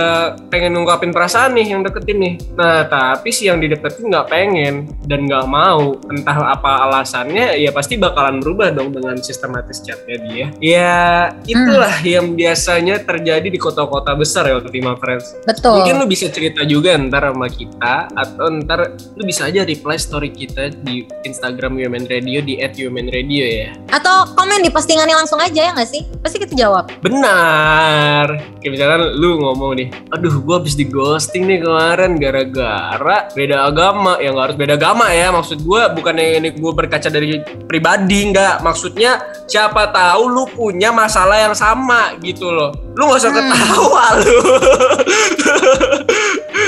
pengen 0.51 0.75
ngungkapin 0.75 1.15
perasaan 1.15 1.55
nih 1.55 1.77
yang 1.77 1.87
deketin 1.87 2.19
nih. 2.19 2.35
Nah 2.59 2.89
tapi 2.91 3.31
si 3.31 3.47
yang 3.47 3.63
dideketin 3.63 4.11
nggak 4.11 4.27
pengen 4.27 4.91
dan 5.07 5.29
nggak 5.29 5.47
mau 5.47 5.95
entah 6.11 6.57
apa 6.57 6.91
alasannya 6.91 7.59
ya 7.59 7.71
pasti 7.83 7.99
bakalan 7.99 8.39
berubah 8.39 8.71
dong 8.71 8.95
dengan 8.95 9.19
sistematis 9.19 9.83
chatnya 9.83 10.17
dia 10.31 10.47
ya 10.63 11.03
itulah 11.51 11.99
yang 12.07 12.39
biasanya 12.39 13.03
terjadi 13.03 13.51
di 13.51 13.59
kota-kota 13.59 14.15
besar 14.15 14.47
ya 14.47 14.63
Ultima 14.63 14.95
Friends 14.95 15.35
betul 15.43 15.83
Mungkin 15.83 15.99
lu 15.99 16.07
bisa 16.07 16.31
cerita 16.31 16.63
juga 16.63 16.95
ntar 16.95 17.35
sama 17.35 17.51
kita 17.51 18.07
atau 18.15 18.47
ntar 18.63 18.95
lu 19.19 19.23
bisa 19.27 19.51
aja 19.51 19.67
reply 19.67 19.99
story 19.99 20.31
kita 20.31 20.71
di 20.87 21.03
Instagram 21.27 21.75
Women 21.75 22.07
Radio 22.07 22.39
di 22.39 22.63
@womenradio 22.63 23.43
ya. 23.43 23.75
atau 23.91 24.31
komen 24.39 24.63
di 24.63 24.71
postingannya 24.71 25.19
langsung 25.19 25.43
aja 25.43 25.59
ya 25.59 25.71
nggak 25.75 25.91
sih 25.91 26.07
pasti 26.23 26.39
kita 26.39 26.55
jawab 26.55 26.87
Benar. 27.03 28.39
Kayak 28.63 28.73
misalkan 28.79 29.03
lu 29.19 29.43
ngomong 29.43 29.75
nih, 29.75 29.89
aduh 30.15 30.39
gua 30.39 30.63
habis 30.63 30.79
di 30.79 30.87
ghosting 30.87 31.51
nih 31.51 31.67
kemarin 31.67 32.15
gara-gara 32.15 33.27
beda 33.35 33.67
agama. 33.67 34.23
Ya 34.23 34.31
nggak 34.31 34.45
harus 34.53 34.57
beda 34.61 34.75
agama 34.79 35.11
ya. 35.11 35.35
Maksud 35.35 35.67
gua 35.67 35.91
bukan 35.91 36.15
yang 36.21 36.45
ini 36.45 36.55
gua 36.55 36.71
berkaca 36.77 37.11
dari 37.11 37.43
pribadi 37.73 38.29
nggak. 38.29 38.61
Maksudnya 38.61 39.17
siapa 39.49 39.89
tahu 39.89 40.29
lu 40.29 40.45
punya 40.53 40.93
masalah 40.93 41.41
yang 41.41 41.57
sama 41.57 42.13
gitu 42.21 42.53
loh 42.53 42.92
lu 42.93 43.03
nggak 43.05 43.19
usah 43.19 43.31
Hmm. 43.31 43.39
ketawa 43.43 44.05
lu 44.19 44.39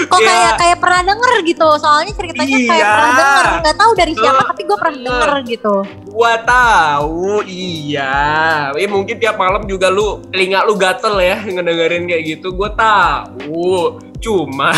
Kok 0.04 0.20
Ya. 0.20 0.26
kayak 0.26 0.52
kayak 0.58 0.78
pernah 0.78 1.00
denger 1.02 1.32
gitu. 1.44 1.68
Soalnya 1.76 2.12
ceritanya 2.12 2.56
kayak 2.60 2.70
Iya. 2.76 2.92
pernah 2.92 3.12
denger. 3.14 3.46
Nggak 3.62 3.76
tahu 3.76 3.92
dari 3.94 4.12
siapa 4.14 4.36
Eh, 4.36 4.46
tapi 4.46 4.62
gue 4.62 4.78
pernah 4.78 5.00
denger 5.00 5.30
gitu. 5.46 5.74
gua 6.06 6.38
tahu 6.38 7.42
iya 7.42 8.14
eh 8.70 8.86
mungkin 8.86 9.18
tiap 9.18 9.34
malam 9.34 9.66
juga 9.66 9.90
lu 9.90 10.22
telinga 10.30 10.62
lu 10.62 10.78
gatel 10.78 11.18
ya 11.18 11.42
ngedengerin 11.42 12.06
kayak 12.06 12.22
gitu 12.30 12.54
gua 12.54 12.70
tahu 12.70 13.98
cuma 14.16 14.70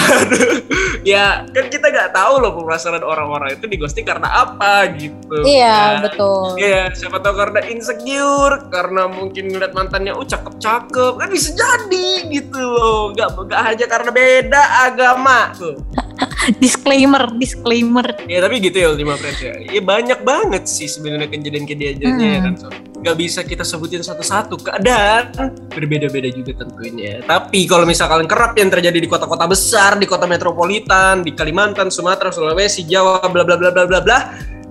ya 1.04 1.44
kan 1.46 1.68
kita 1.68 1.86
nggak 1.86 2.10
tahu 2.10 2.40
loh 2.40 2.56
perasaan 2.56 2.98
orang-orang 2.98 3.52
itu 3.52 3.68
di 3.68 3.76
ghosting 3.76 4.02
karena 4.02 4.32
apa 4.32 4.88
gitu 4.96 5.44
Iya, 5.44 5.76
kan. 5.76 5.96
betul. 6.02 6.56
Iya, 6.56 6.88
siapa 6.90 7.20
tahu 7.20 7.34
karena 7.36 7.60
insecure, 7.68 8.56
karena 8.66 9.04
mungkin 9.06 9.44
ngeliat 9.46 9.70
mantannya, 9.70 10.10
oh 10.10 10.24
cakep-cakep, 10.24 11.12
kan 11.16 11.30
bisa 11.36 11.52
jadi 11.52 12.08
gitu 12.32 12.56
loh. 12.56 13.12
Gak, 13.12 13.36
gak 13.46 13.62
aja 13.76 13.84
karena 13.84 14.10
beda 14.10 14.62
agama 14.84 15.52
tuh. 15.52 15.76
Disclaimer, 16.62 17.28
disclaimer. 17.36 18.06
Ya 18.24 18.40
tapi 18.40 18.56
gitu 18.58 18.78
ya 18.78 18.88
Ultima 18.88 19.18
Friends 19.18 19.36
ya. 19.38 19.52
Ya 19.60 19.82
banyak 19.82 20.22
banget 20.22 20.64
sih 20.64 20.88
sebenarnya 20.88 21.28
kejadian-kejadiannya 21.28 22.26
ya 22.26 22.38
Hmm. 22.38 22.46
kan. 22.48 22.54
So. 22.56 22.66
Gak 22.96 23.16
bisa 23.16 23.40
kita 23.42 23.62
sebutin 23.62 24.00
satu-satu 24.00 24.56
keadaan 24.58 25.28
berbeda-beda 25.68 26.26
juga 26.26 26.56
tentunya. 26.58 27.20
Tapi 27.20 27.68
kalau 27.68 27.84
misalkan 27.84 28.24
kerap 28.24 28.56
yang 28.56 28.66
terjadi 28.66 28.96
di 28.96 29.06
kota-kota 29.06 29.44
besar, 29.44 29.94
di 29.94 30.08
kota 30.08 30.24
metropolitan, 30.24 31.20
di 31.20 31.30
Kalimantan, 31.30 31.86
Sumatera, 31.86 32.32
Sulawesi, 32.32 32.82
Jawa, 32.82 33.22
bla 33.28 33.44
bla 33.44 33.54
bla 33.54 33.70
bla 33.70 33.84
bla 33.84 34.00
bla, 34.00 34.18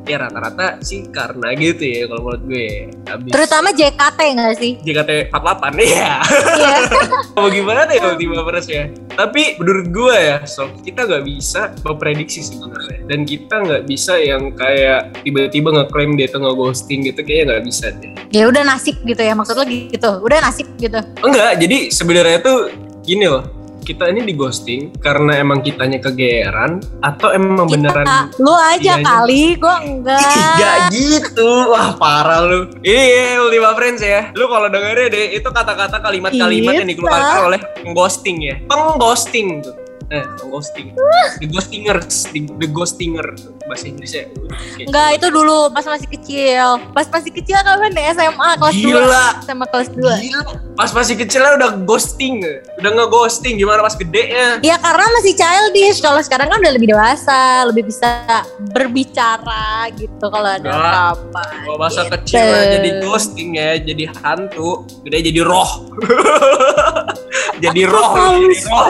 ya 0.05 0.17
rata-rata 0.21 0.77
sih 0.85 1.09
karena 1.09 1.51
gitu 1.57 1.81
ya 1.81 2.05
kalau 2.05 2.21
menurut 2.29 2.43
gue. 2.45 2.69
Habis 3.09 3.31
Terutama 3.33 3.67
JKT 3.73 4.19
nggak 4.37 4.55
sih? 4.61 4.71
JKT 4.85 5.11
48 5.33 5.81
ya. 5.81 6.13
Iya. 6.55 6.77
Mau 7.37 7.49
gimana 7.49 7.89
ya 7.89 8.13
Ultima 8.13 8.45
Friends 8.45 8.69
ya? 8.69 8.85
Tapi 9.15 9.57
menurut 9.57 9.87
gue 9.89 10.15
ya, 10.15 10.37
so 10.43 10.67
kita 10.83 11.07
nggak 11.07 11.23
bisa 11.25 11.73
memprediksi 11.81 12.43
sebenarnya. 12.45 12.99
Dan 13.07 13.23
kita 13.23 13.55
nggak 13.63 13.83
bisa 13.87 14.19
yang 14.19 14.53
kayak 14.53 15.23
tiba-tiba 15.23 15.71
ngeklaim 15.71 16.19
dia 16.19 16.27
tuh 16.27 16.43
nge-ghosting 16.43 17.07
gitu, 17.07 17.19
kayaknya 17.23 17.57
nggak 17.57 17.63
bisa 17.65 17.85
deh. 17.95 18.11
ya 18.35 18.51
udah 18.51 18.67
nasib 18.67 18.99
gitu 19.07 19.21
ya 19.23 19.31
maksud 19.31 19.55
lo 19.55 19.63
gitu. 19.63 20.11
Udah 20.19 20.37
nasib 20.43 20.67
gitu. 20.75 20.99
Enggak, 21.23 21.55
jadi 21.55 21.77
sebenarnya 21.87 22.39
tuh 22.43 22.69
gini 23.05 23.29
loh. 23.29 23.54
Kita 23.85 24.09
ini 24.09 24.25
di 24.25 24.33
ghosting 24.33 24.97
karena 24.97 25.37
emang 25.37 25.61
kitanya 25.61 26.01
kegeeran 26.01 26.81
atau 27.05 27.29
emang 27.29 27.69
beneran 27.69 28.01
Kita, 28.01 28.41
lu 28.41 28.49
aja 28.49 28.97
Iya, 28.97 29.05
kali, 29.05 29.43
gue 29.61 29.75
enggak. 29.85 30.25
Gak 30.59 30.77
gitu, 30.89 31.69
wah 31.69 31.93
parah 31.93 32.41
lu. 32.41 32.65
Ini 32.81 33.03
ya, 33.05 33.45
Ultima 33.45 33.77
Friends 33.77 34.01
ya. 34.01 34.33
Lu 34.33 34.49
kalau 34.49 34.73
dengerin 34.73 35.13
deh, 35.13 35.37
itu 35.37 35.45
kata-kata 35.45 36.01
kalimat-kalimat 36.01 36.73
yang 36.81 36.89
Kita. 36.89 36.93
dikeluarkan 36.97 37.39
oleh 37.45 37.59
pengghosting 37.85 38.37
ya. 38.41 38.55
Pengghosting 38.65 39.61
tuh. 39.61 39.84
Eh, 40.13 40.21
pengghosting. 40.37 40.93
The 41.41 41.47
ghostingers, 41.49 42.17
the, 42.33 42.45
the 42.61 42.67
ghostinger 42.69 43.25
bahasa 43.65 43.89
Inggrisnya. 43.89 44.29
Enggak, 44.77 45.17
itu 45.17 45.27
dulu 45.33 45.73
pas 45.73 45.81
masih 45.81 46.05
kecil. 46.05 46.77
Pas 46.93 47.09
masih 47.09 47.33
kecil 47.33 47.57
kan 47.57 47.81
SMA 48.13 48.49
kelas 48.61 48.75
2. 48.77 48.85
Gila. 48.85 49.25
Sama 49.41 49.65
kelas 49.65 49.89
2. 49.89 49.97
Gila, 49.97 50.41
pas 50.77 50.89
masih 50.93 51.15
kecilnya 51.17 51.57
udah 51.57 51.71
ghosting, 51.89 52.45
udah 52.77 52.91
nge-ghosting 52.93 53.57
gimana 53.57 53.81
pas 53.81 53.97
gedenya? 53.97 54.61
Ya 54.61 54.77
karena 54.77 55.09
masih 55.17 55.33
childish. 55.33 55.97
Kalau 56.05 56.21
sekarang 56.21 56.53
kan 56.53 56.61
udah 56.61 56.73
lebih 56.77 56.93
dewasa, 56.93 57.65
lebih 57.65 57.89
bisa 57.89 58.45
berbicara 58.69 59.89
gitu 59.97 60.25
kalau 60.29 60.49
ada 60.53 60.69
apa-apa. 60.69 61.43
Kalau 61.65 61.77
masa 61.81 62.05
Gitu. 62.05 62.13
kecil 62.21 62.45
jadi 62.77 62.89
ghosting 63.01 63.49
ya, 63.57 63.81
jadi 63.81 64.13
hantu, 64.21 64.85
gede 65.01 65.33
jadi 65.33 65.41
roh. 65.41 65.89
jadi 67.63 67.81
roh, 67.89 68.11
jadi 68.13 68.57
roh. 68.69 68.87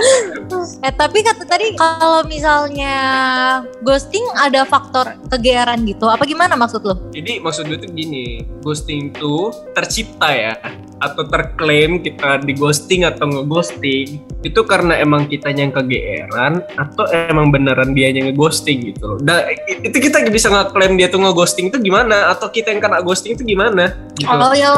Eh 0.86 0.94
tapi 0.94 1.26
kata 1.26 1.50
tadi 1.50 1.74
kalau 1.74 2.22
misalnya 2.30 2.94
ghosting 3.82 4.22
ada 4.38 4.62
faktor 4.70 5.18
kegeeran 5.34 5.82
gitu, 5.82 6.06
apa 6.06 6.22
gimana 6.30 6.54
maksud 6.54 6.86
lo? 6.86 7.10
Jadi 7.10 7.42
maksud 7.42 7.66
gue 7.66 7.82
tuh 7.82 7.90
gini, 7.90 8.46
ghosting 8.62 9.10
tuh 9.10 9.50
tercipta 9.74 10.30
ya 10.30 10.54
atau 11.02 11.26
terklaim 11.26 12.06
kita 12.06 12.38
di 12.46 12.54
ghosting 12.54 13.02
atau 13.02 13.26
ngeghosting 13.26 14.22
itu 14.46 14.62
karena 14.62 15.02
emang 15.02 15.26
kitanya 15.26 15.66
yang 15.66 15.74
kegeeran 15.74 16.62
atau 16.78 17.10
emang 17.10 17.50
beneran 17.50 17.98
dia 17.98 18.14
yang 18.14 18.30
ngeghosting 18.30 18.94
gitu 18.94 19.18
loh. 19.18 19.20
Nah, 19.26 19.42
itu 19.82 19.98
kita 19.98 20.22
bisa 20.30 20.54
ngeklaim 20.54 21.02
dia 21.02 21.10
tuh 21.10 21.18
ngeghosting 21.18 21.74
itu 21.74 21.82
gimana 21.82 22.30
atau 22.30 22.46
kita 22.54 22.70
yang 22.70 22.86
kena 22.86 23.02
ghosting 23.02 23.34
itu 23.34 23.42
gimana 23.42 23.98
gitu. 24.22 24.30
Oh 24.30 24.54
ya, 24.54 24.70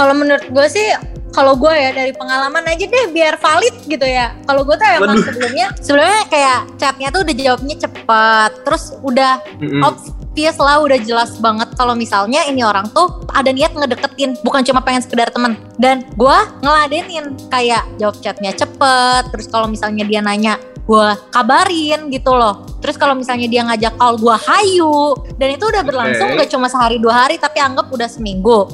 kalau 0.00 0.16
menurut 0.16 0.48
gue 0.48 0.66
sih 0.72 1.11
kalau 1.32 1.56
gue 1.56 1.72
ya 1.72 1.90
dari 1.96 2.12
pengalaman 2.12 2.62
aja 2.68 2.84
deh 2.84 3.08
biar 3.10 3.40
valid 3.40 3.74
gitu 3.88 4.04
ya. 4.04 4.36
Kalau 4.44 4.62
gue 4.62 4.76
tuh 4.76 4.86
emang 4.86 5.16
Waduh. 5.16 5.24
sebelumnya 5.24 5.66
sebelumnya 5.80 6.22
kayak 6.28 6.60
chatnya 6.76 7.08
tuh 7.08 7.20
udah 7.24 7.34
jawabnya 7.34 7.76
cepet, 7.80 8.50
terus 8.68 8.84
udah 9.00 9.32
Mm-mm. 9.58 9.82
obvious 9.82 10.56
lah 10.56 10.80
udah 10.80 10.98
jelas 11.00 11.36
banget 11.40 11.68
kalau 11.76 11.92
misalnya 11.92 12.40
ini 12.48 12.64
orang 12.64 12.88
tuh 12.92 13.20
ada 13.36 13.52
niat 13.52 13.72
ngedeketin 13.76 14.36
bukan 14.40 14.64
cuma 14.64 14.80
pengen 14.80 15.04
sekedar 15.04 15.28
temen 15.28 15.56
dan 15.76 16.04
gue 16.16 16.38
ngeladenin 16.64 17.36
kayak 17.52 17.84
jawab 18.00 18.16
chatnya 18.24 18.52
cepet 18.56 19.28
terus 19.28 19.48
kalau 19.52 19.68
misalnya 19.68 20.08
dia 20.08 20.24
nanya 20.24 20.56
gue 20.82 21.08
kabarin 21.30 22.10
gitu 22.10 22.30
loh 22.30 22.66
terus 22.78 22.98
kalau 22.98 23.14
misalnya 23.14 23.46
dia 23.46 23.62
ngajak 23.62 23.94
call 23.94 24.18
gue 24.18 24.34
hayu 24.36 25.14
dan 25.36 25.54
itu 25.54 25.62
udah 25.62 25.80
berlangsung 25.80 26.28
Oke. 26.28 26.38
gak 26.38 26.50
cuma 26.50 26.66
sehari 26.66 26.98
dua 26.98 27.14
hari 27.24 27.38
tapi 27.38 27.58
anggap 27.58 27.86
udah 27.86 28.06
seminggu 28.06 28.66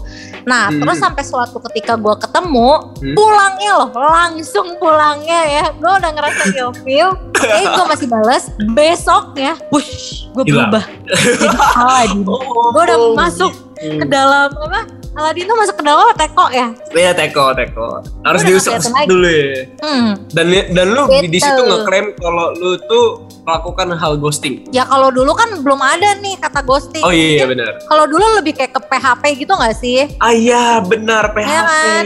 nah 0.43 0.69
Hmm. 0.69 0.81
terus 0.81 0.97
sampai 0.97 1.21
suatu 1.21 1.61
ketika 1.63 1.95
gue 1.95 2.15
ketemu 2.19 2.71
Hmm. 2.97 3.13
pulangnya 3.13 3.73
loh 3.77 3.91
langsung 3.93 4.77
pulangnya 4.77 5.41
ya 5.45 5.65
gue 5.71 5.93
udah 5.95 6.11
ngerasa 6.11 6.43
ilfeel 6.51 7.09
eh 7.39 7.65
gue 7.67 7.85
masih 7.87 8.09
bales 8.09 8.45
besoknya 8.73 9.53
wush 9.69 10.33
gue 10.33 10.45
berubah 10.45 10.85
jadi 11.05 12.17
Oh, 12.25 12.73
gue 12.73 12.83
udah 12.83 12.99
masuk 13.15 13.53
gitu. 13.77 14.01
ke 14.01 14.07
dalam 14.07 14.49
apa 14.51 14.81
Aladin 15.19 15.45
tuh 15.45 15.57
masuk 15.57 15.75
ke 15.75 15.83
dalam 15.83 16.15
teko 16.15 16.47
ya 16.49 16.71
Iya 16.91 17.11
teko 17.13 17.51
teko 17.53 17.89
harus 18.23 18.41
diusap 18.41 18.79
dulu 19.05 19.27
ya. 19.27 19.67
hmm. 19.79 20.31
Dan 20.31 20.47
dan 20.71 20.87
lu 20.89 21.03
di 21.11 21.27
Gitu. 21.29 21.43
situ 21.43 21.61
ngeklaim 21.61 22.15
kalau 22.17 22.55
lu 22.55 22.79
tuh 22.81 23.07
melakukan 23.43 23.91
hal 23.93 24.15
ghosting. 24.15 24.63
ya 24.69 24.85
kalau 24.85 25.09
dulu 25.09 25.33
kan 25.33 25.59
belum 25.59 25.81
ada 25.81 26.15
nih 26.17 26.37
kata 26.37 26.61
ghosting 26.63 27.01
Oh 27.01 27.11
iya, 27.11 27.29
iya 27.35 27.47
benar. 27.47 27.81
kalau 27.85 28.05
dulu 28.05 28.21
lebih 28.37 28.53
kayak 28.53 28.71
ke 28.71 28.81
PHP 28.83 29.23
gitu 29.39 29.53
gak 29.53 29.75
sih 29.75 30.07
Ah 30.19 30.31
iya 30.31 30.79
benar 30.79 31.33
PHP 31.33 31.49
kan? 31.49 32.05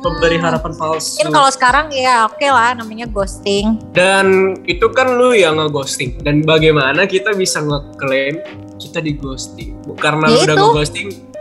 pemberi 0.00 0.36
Hmm. 0.36 0.46
harapan 0.46 0.72
palsu. 0.72 1.18
mungkin 1.18 1.28
kalau 1.30 1.50
sekarang 1.50 1.86
ya 1.90 2.24
oke 2.24 2.46
lah 2.46 2.72
namanya 2.72 3.04
ghosting 3.06 3.76
Dan 3.90 4.26
itu 4.64 4.86
kan 4.88 5.12
lu 5.12 5.32
yang 5.32 5.56
nge-ghosting. 5.56 6.18
Dan 6.18 6.40
bagaimana 6.42 7.04
kita 7.04 7.30
bisa 7.32 7.60
ngeklaim 7.60 8.38
kita 8.76 8.98
di 8.98 9.12
ghosting? 9.12 9.74
Karena 9.94 10.26
lu 10.26 10.34
Ya 10.36 10.46
udah 10.46 10.56
itu. 10.56 10.66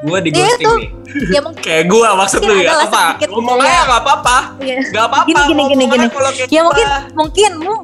Gua 0.03 0.19
di 0.19 0.29
Ya 0.29 0.37
ghosting 0.37 0.61
itu. 0.61 0.73
nih. 0.75 0.89
ya 1.29 1.39
mungkin 1.39 1.63
Kayak 1.65 1.85
gua 1.87 2.09
maksud 2.15 2.41
lu 2.41 2.55
ya 2.57 2.73
apa? 2.81 3.03
Ngomongnya 3.23 3.69
ya. 3.69 3.81
nggak 3.85 4.01
apa-apa, 4.01 4.37
ya, 4.59 4.75
nggak 4.83 5.05
apa-apa. 5.05 5.27
Gini, 5.27 5.41
gini, 5.45 5.63
gini, 5.67 5.83
gini. 5.87 6.05
ya 6.47 6.61
mungkin 6.61 6.87
mungkin 7.13 7.51
mu- 7.57 7.83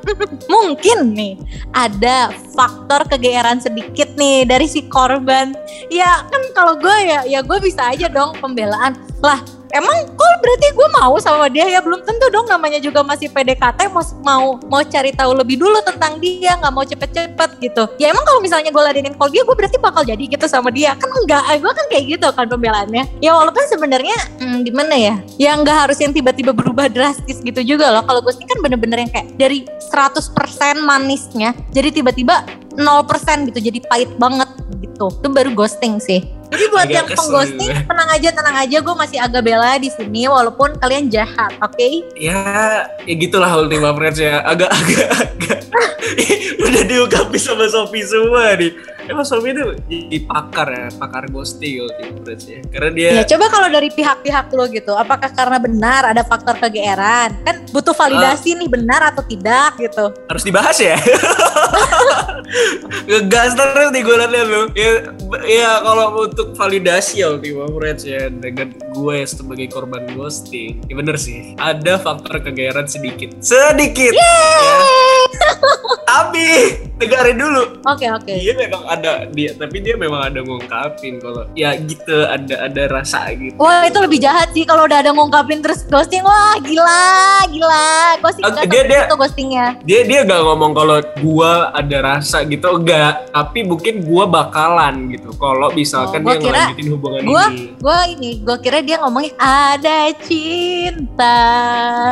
mungkin 0.54 0.98
nih 1.12 1.34
ada 1.70 2.16
faktor 2.50 3.06
kegeeran 3.06 3.58
sedikit 3.58 4.10
nih 4.14 4.42
dari 4.42 4.64
si 4.64 4.82
korban 4.84 5.52
ya 5.88 6.24
kan 6.26 6.42
kalau 6.50 6.74
gue 6.74 6.96
ya 7.00 7.20
ya 7.24 7.40
gue 7.40 7.58
bisa 7.58 7.86
aja 7.86 8.06
dong 8.06 8.34
pembelaan 8.34 8.92
lah 9.20 9.38
emang 9.74 9.96
kok 10.14 10.34
berarti 10.42 10.68
gue 10.74 10.88
mau 11.00 11.14
sama 11.22 11.46
dia? 11.50 11.66
Ya 11.66 11.80
belum 11.82 12.02
tentu 12.02 12.26
dong. 12.32 12.46
Namanya 12.50 12.78
juga 12.82 13.04
masih 13.06 13.30
PDKT 13.30 13.90
mau 13.90 14.04
mau 14.22 14.44
mau 14.66 14.82
cari 14.82 15.14
tahu 15.14 15.36
lebih 15.36 15.60
dulu 15.60 15.78
tentang 15.86 16.18
dia 16.18 16.58
nggak 16.58 16.72
mau 16.74 16.84
cepet-cepet 16.84 17.50
gitu. 17.62 17.82
Ya 18.02 18.10
emang 18.10 18.24
kalau 18.26 18.40
misalnya 18.42 18.74
gue 18.74 18.82
ladenin 18.82 19.14
call 19.14 19.30
dia 19.30 19.42
gue 19.46 19.56
berarti 19.56 19.78
bakal 19.78 20.02
jadi 20.02 20.20
gitu 20.26 20.46
sama 20.50 20.74
dia. 20.74 20.94
Kan 20.98 21.10
enggak 21.10 21.44
gue 21.60 21.72
kan 21.72 21.86
kayak 21.92 22.04
gitu 22.18 22.28
kan 22.34 22.46
pembelaannya. 22.48 23.04
Ya 23.22 23.36
walaupun 23.36 23.64
sebenarnya 23.70 24.16
hmm, 24.40 24.58
gimana 24.66 24.94
ya? 24.96 25.14
Ya 25.38 25.54
nggak 25.54 25.88
harus 25.88 25.98
yang 26.02 26.10
tiba-tiba 26.10 26.50
berubah 26.50 26.90
drastis 26.90 27.38
gitu 27.40 27.60
juga 27.62 27.90
loh. 27.92 28.02
Kalau 28.04 28.20
ghosting 28.24 28.48
kan 28.48 28.58
bener-bener 28.64 29.06
yang 29.06 29.12
kayak 29.12 29.28
dari 29.38 29.68
100% 29.92 30.34
manisnya 30.82 31.54
jadi 31.70 31.94
tiba-tiba 31.94 32.42
0% 32.74 33.48
gitu 33.52 33.58
jadi 33.58 33.78
pahit 33.86 34.10
banget 34.18 34.48
gitu. 34.82 35.10
Itu 35.10 35.28
baru 35.30 35.52
ghosting 35.54 36.00
sih 36.02 36.39
jadi 36.50 36.64
buat 36.68 36.86
Agak 36.86 36.96
yang 36.98 37.08
pengghosting 37.14 37.70
tenang 37.86 38.10
aja 38.10 38.28
tenang 38.34 38.56
aja 38.58 38.76
gue 38.82 38.94
masih 38.98 39.18
agak 39.22 39.42
bela 39.46 39.72
di 39.78 39.88
sini 39.88 40.26
walaupun 40.26 40.76
kalian 40.82 41.06
jahat 41.08 41.54
oke 41.62 41.88
Ya, 42.20 42.36
ya 43.08 43.14
gitulah 43.16 43.48
Ultima 43.56 43.96
Friends 43.96 44.20
ya. 44.20 44.44
Agak-agak 44.44 45.08
agak. 45.10 45.60
udah 46.66 46.82
diungkapin 46.84 47.40
sama 47.40 47.66
Sofi 47.66 48.04
semua 48.04 48.54
nih. 48.60 48.76
Emang 49.10 49.26
Sofi 49.26 49.50
itu 49.50 49.74
jadi 49.90 50.18
pakar 50.22 50.70
ya, 50.70 50.86
pakar 50.94 51.26
ghosting 51.34 51.82
Friends 52.22 52.46
ya. 52.46 52.62
Karena 52.70 52.90
dia 52.94 53.08
Ya 53.18 53.24
coba 53.26 53.50
kalau 53.50 53.66
dari 53.66 53.90
pihak-pihak 53.90 54.54
lo 54.54 54.70
gitu, 54.70 54.94
apakah 54.94 55.34
karena 55.34 55.58
benar 55.58 56.14
ada 56.14 56.22
faktor 56.22 56.54
kegeeran? 56.62 57.34
Kan 57.42 57.66
butuh 57.74 57.90
validasi 57.90 58.54
nih 58.54 58.70
benar 58.70 59.10
atau 59.10 59.26
tidak 59.26 59.74
gitu. 59.82 60.14
harus 60.30 60.44
dibahas 60.46 60.78
ya. 60.78 60.94
Ngegas 63.10 63.58
terus 63.58 63.88
nih 63.90 64.02
gue 64.06 64.14
liat 64.14 64.30
lu. 64.46 64.62
Ya, 64.78 64.90
ya 65.42 65.70
kalau 65.82 66.30
untuk 66.30 66.54
validasi 66.54 67.26
ya 67.26 67.34
Ultima 67.34 67.66
Friends 67.66 68.06
ya 68.06 68.30
dengan 68.30 68.70
gue 68.94 69.16
sebagai 69.26 69.66
korban 69.74 70.06
ghosting, 70.14 70.86
ya 70.86 70.94
bener 70.94 71.18
sih. 71.18 71.58
Ada 71.58 71.98
faktor 71.98 72.46
kegeeran 72.46 72.86
sedikit, 72.86 73.34
sedikit. 73.42 74.14
Ya. 74.14 74.38
Tapi 76.06 76.46
dengerin 77.00 77.38
dulu. 77.40 77.62
Oke 77.88 78.06
oke. 78.12 78.28
Dia 78.36 78.54
memang 78.54 78.84
ada 78.84 78.99
dia, 79.26 79.50
tapi 79.52 79.76
dia 79.78 79.94
memang 79.94 80.20
ada 80.22 80.40
ngungkapin 80.40 81.18
kalau 81.18 81.48
ya 81.52 81.74
gitu 81.76 82.24
ada 82.24 82.64
ada 82.64 82.82
rasa 82.88 83.32
gitu. 83.32 83.56
Wah 83.56 83.82
itu 83.82 83.98
lebih 83.98 84.18
jahat 84.18 84.50
sih 84.50 84.62
kalau 84.62 84.84
udah 84.84 85.00
ada 85.00 85.10
ngungkapin 85.10 85.58
terus 85.58 85.84
ghosting. 85.84 86.20
Wah 86.20 86.56
gila 86.58 87.04
gila. 87.46 87.90
Ghosting 88.18 88.44
nggak 88.44 88.66
dia- 88.66 88.86
dia- 88.86 89.06
itu 89.06 89.16
ghostingnya. 89.16 89.66
dia 89.80 90.00
dia 90.02 90.20
gak 90.22 90.40
ngomong 90.40 90.72
kalau 90.72 90.96
gua 91.18 91.50
ada 91.72 91.98
rasa 92.00 92.42
gitu 92.42 92.66
enggak 92.72 93.30
tapi 93.30 93.62
mungkin 93.62 94.02
gua 94.02 94.24
bakalan 94.24 95.08
gitu 95.08 95.30
kalau 95.34 95.70
misalkan 95.70 96.20
Oh, 96.20 96.24
gua 96.24 96.32
dia 96.32 96.40
kira- 96.40 96.52
ngelanjutin 96.66 96.88
hubungan 96.90 97.20
Gua 97.22 97.44
ini 97.46 97.62
gue 97.76 97.98
ini 98.10 98.30
gue 98.40 98.56
kira 98.58 98.78
dia 98.80 98.96
ngomongnya 98.98 99.32
ada 99.38 99.98
cinta. 100.20 101.38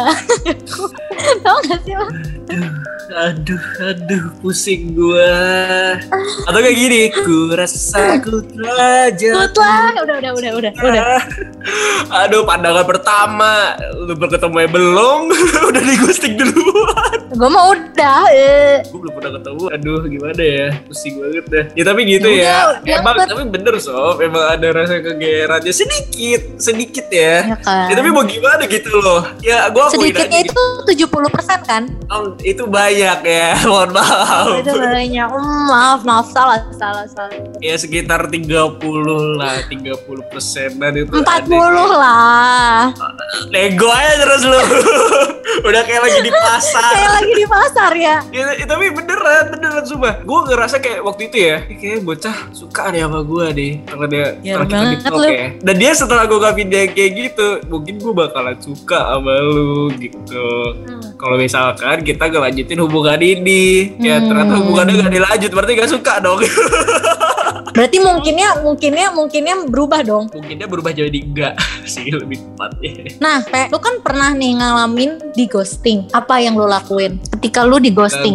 Tau 1.44 1.58
gak 1.62 1.80
sih 1.82 1.94
lo? 1.94 2.06
Aduh 3.08 3.64
aduh 3.80 4.24
pusing 4.40 4.92
gua. 4.92 5.96
Atau 6.44 6.60
kayak 6.60 6.76
gini 6.76 7.00
ku 7.12 7.52
rasa 7.52 8.20
ku 8.20 8.44
telah 8.44 9.08
jatuh. 9.12 9.60
Lah, 9.64 9.92
udah 10.04 10.16
udah 10.20 10.30
udah 10.36 10.52
udah 10.60 10.72
udah. 10.76 11.04
aduh 12.24 12.44
pandangan 12.44 12.84
pertama. 12.84 13.76
Lu 13.96 14.12
berketemu 14.16 14.56
belum? 14.68 15.20
Udah 15.68 15.82
di 15.84 15.94
ghosting 16.00 16.34
duluan. 16.40 17.18
Gue 17.28 17.50
mau 17.52 17.76
udah. 17.76 18.24
Eh. 18.32 18.80
gue 18.88 18.98
belum 18.98 19.12
pernah 19.20 19.32
ketemu. 19.36 19.64
Aduh 19.76 20.00
gimana 20.08 20.42
ya? 20.42 20.68
Pusing 20.88 21.14
banget 21.20 21.44
dah. 21.52 21.64
Ya 21.76 21.82
tapi 21.84 22.00
gitu 22.08 22.28
Ya. 22.32 22.72
ya, 22.88 23.04
emang 23.04 23.20
dapet. 23.20 23.28
tapi 23.36 23.42
bener 23.52 23.74
sob. 23.84 24.16
Emang 24.24 24.48
ada 24.48 24.66
rasa 24.72 25.04
kegeerannya. 25.04 25.72
Sedikit 25.76 26.56
sedikit 26.56 27.06
ya. 27.12 27.52
Ya 27.52 27.56
kan. 27.60 27.92
ya 27.92 27.94
tapi 28.00 28.08
mau 28.08 28.24
gimana 28.24 28.64
gitu 28.64 28.96
loh? 28.96 29.28
Ya 29.44 29.68
akuin 29.68 29.92
Sedikitnya 29.92 30.40
itu 30.48 30.64
70% 30.88 31.68
kan? 31.68 31.82
Oh, 32.08 32.32
itu 32.40 32.64
banyak 32.64 33.18
ya 33.20 33.58
mohon 33.66 33.90
maaf 33.90 34.46
Oh, 34.48 34.56
itu 34.56 34.70
banyak. 34.70 35.26
Hmm, 35.26 35.62
maaf, 35.66 36.00
maaf 36.02 36.26
salah, 36.28 36.62
salah, 36.70 37.04
salah. 37.06 37.34
ya 37.58 37.74
sekitar 37.74 38.30
30 38.30 38.78
lah 39.34 39.58
30 39.66 39.98
persenan 40.24 40.92
itu 40.96 41.10
40 41.10 41.26
ada. 41.26 41.84
lah. 41.90 42.80
nego 43.48 43.88
aja 43.88 44.14
terus 44.18 44.42
lu 44.44 44.60
udah 45.68 45.82
kayak 45.82 46.00
lagi 46.00 46.20
di 46.20 46.30
pasar 46.30 46.86
Kayak 46.88 47.12
lagi 47.14 47.32
di 47.34 47.46
pasar 47.46 47.92
ya. 47.92 48.16
Ya, 48.30 48.46
ya, 48.54 48.64
tapi 48.64 48.88
beneran, 48.88 49.50
beneran 49.50 49.82
sumpah. 49.82 50.22
Gue 50.22 50.38
ngerasa 50.46 50.76
kayak 50.78 51.00
waktu 51.02 51.22
itu 51.26 51.36
ya, 51.42 51.56
"Ih, 51.66 51.76
kayaknya 51.76 52.00
bocah 52.04 52.36
suka 52.52 52.82
nih 52.88 53.02
sama 53.02 53.20
gue 53.22 53.46
deh. 53.52 53.72
Kalau 53.82 54.06
dia 54.06 54.26
Ya 54.38 54.54
kalau 54.54 54.68
kita 54.92 55.08
di 55.10 55.30
ya. 55.34 55.46
Dan 55.58 55.74
dia 55.76 55.92
setelah 55.92 56.24
gue 56.24 56.38
ngapin 56.38 56.68
dia 56.68 56.86
kayak 56.86 57.10
gitu, 57.12 57.48
mungkin 57.66 57.94
gue 57.96 58.12
bakalan 58.14 58.56
suka 58.56 58.98
sama 59.08 59.34
lu 59.40 59.90
gitu. 59.96 60.46
Hmm. 60.78 61.02
Kalau 61.18 61.34
misalkan 61.34 62.06
kita 62.06 62.27
ngelanjutin 62.28 62.78
hubungan 62.80 63.20
ini, 63.20 63.96
ya 63.98 64.20
Hmm. 64.20 64.26
ternyata 64.30 64.52
hubungannya 64.60 64.94
gak 65.02 65.12
dilanjut, 65.12 65.50
berarti 65.52 65.72
gak 65.76 65.90
suka 65.92 66.14
dong. 66.20 66.40
Berarti 67.68 68.02
mungkinnya, 68.02 68.58
mungkinnya, 68.66 69.06
mungkinnya 69.14 69.54
berubah 69.70 70.02
dong. 70.02 70.26
Mungkin 70.34 70.58
dia 70.58 70.66
berubah 70.66 70.90
jadi 70.90 71.14
enggak 71.14 71.54
sih 71.86 72.10
lebih 72.10 72.42
tepatnya. 72.42 73.06
Nah, 73.22 73.38
Pe, 73.46 73.70
lu 73.70 73.78
kan 73.78 74.02
pernah 74.02 74.34
nih 74.34 74.58
ngalamin 74.58 75.30
di 75.30 75.46
ghosting. 75.46 76.10
Apa 76.10 76.42
yang 76.42 76.58
lu 76.58 76.66
lakuin 76.66 77.22
ketika 77.38 77.62
lu 77.62 77.78
di 77.78 77.94
ghosting? 77.94 78.34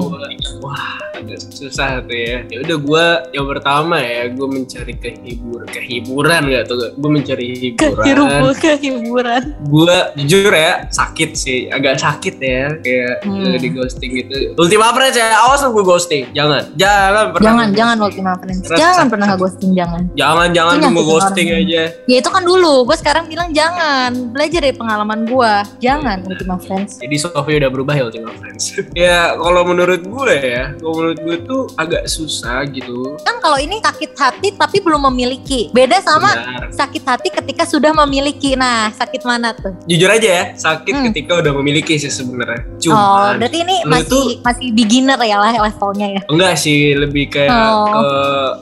Wah 0.64 1.03
agak 1.24 1.40
susah 1.42 1.90
tuh 2.02 2.14
ya 2.14 2.38
ya 2.46 2.58
udah 2.62 2.78
gue 2.80 3.06
yang 3.34 3.48
pertama 3.48 3.96
ya 3.98 4.28
gue 4.28 4.48
mencari 4.48 4.94
kehibur 4.94 5.62
kehiburan 5.66 6.42
gak 6.46 6.64
tuh 6.66 6.92
gue 6.92 7.10
mencari 7.10 7.46
hiburan 7.74 8.54
kehiburan. 8.54 9.42
gue 9.64 9.98
jujur 10.20 10.52
ya 10.52 10.86
sakit 10.88 11.32
sih 11.34 11.60
agak 11.68 11.98
sakit 11.98 12.36
ya 12.38 12.68
kayak 12.78 13.16
Hmm. 13.24 13.46
eh, 13.46 13.58
di 13.58 13.70
ghosting 13.70 14.12
gitu 14.16 14.52
Ultima 14.54 14.92
Friends 14.92 15.16
ya 15.16 15.40
awas 15.40 15.62
lu 15.62 15.72
gue 15.72 15.86
ghosting 15.86 16.24
jangan 16.32 16.68
jangan 16.74 17.32
pernah 17.32 17.46
Jangan, 17.46 17.68
jangan 17.74 17.98
Ultima 18.00 18.34
Friends. 18.36 18.64
Rasa- 18.66 18.80
Jangan 18.84 19.06
pernah 19.08 19.26
nge-ghosting, 19.30 19.72
jangan. 19.74 20.02
jangan 20.14 20.48
jangan 20.50 20.74
tunggu 20.78 20.90
nyakitin 20.96 21.14
ghosting 21.14 21.48
orang. 21.48 21.64
aja 21.64 21.84
Ya 22.04 22.16
itu 22.18 22.30
kan 22.30 22.44
dulu, 22.44 22.74
gue 22.84 22.96
sekarang 22.96 23.24
bilang 23.26 23.50
jangan. 23.52 24.12
Belajar 24.30 24.60
dari 24.60 24.74
pengalaman 24.74 25.20
gue. 25.24 25.54
Jangan 25.80 26.18
Ultima 26.24 26.56
Friends. 26.58 26.98
jadi 26.98 27.16
Sofi 27.16 27.52
udah 27.54 27.70
berubah 27.70 27.94
ya 27.94 28.04
Ultima 28.06 28.32
Friends 28.34 28.64
ya 28.98 29.34
kalau 29.34 29.62
menurut 29.64 30.02
gue 30.02 30.34
ya 30.36 30.74
kalau 30.74 30.94
menurut 30.96 31.13
gue 31.16 31.36
tuh 31.44 31.62
agak 31.76 32.06
susah 32.06 32.66
gitu 32.66 33.16
Kan 33.22 33.38
kalau 33.40 33.58
ini 33.58 33.78
sakit 33.80 34.12
hati 34.14 34.48
tapi 34.54 34.80
belum 34.80 35.06
memiliki. 35.06 35.68
Beda 35.70 36.00
sama 36.00 36.30
Benar. 36.30 36.72
sakit 36.72 37.04
hati 37.04 37.28
ketika 37.30 37.64
sudah 37.64 37.92
memiliki. 37.98 38.56
Nah, 38.56 38.90
sakit 38.90 39.22
mana 39.24 39.52
tuh? 39.52 39.74
jujur 39.84 40.08
aja 40.08 40.30
ya 40.32 40.44
sakit 40.56 40.94
Hmm. 40.94 41.06
ketika 41.10 41.38
udah 41.38 41.54
memiliki 41.54 41.96
sih 41.96 42.08
sebenarnya 42.08 42.64
oh, 42.64 42.80
cuman 42.80 43.34
berarti 43.38 43.58
ini 43.60 43.76
masih 43.84 44.08
tuh- 44.08 44.38
masih 44.40 44.68
beginner 44.72 45.20
ya 45.20 45.38
lah 45.38 45.52
levelnya 45.52 46.08
ya. 46.10 46.22
enggak 46.26 46.54
sih 46.56 46.94
lebih 46.94 47.28
kayak 47.30 47.52
Oh. 47.52 47.86
ke 47.90 48.08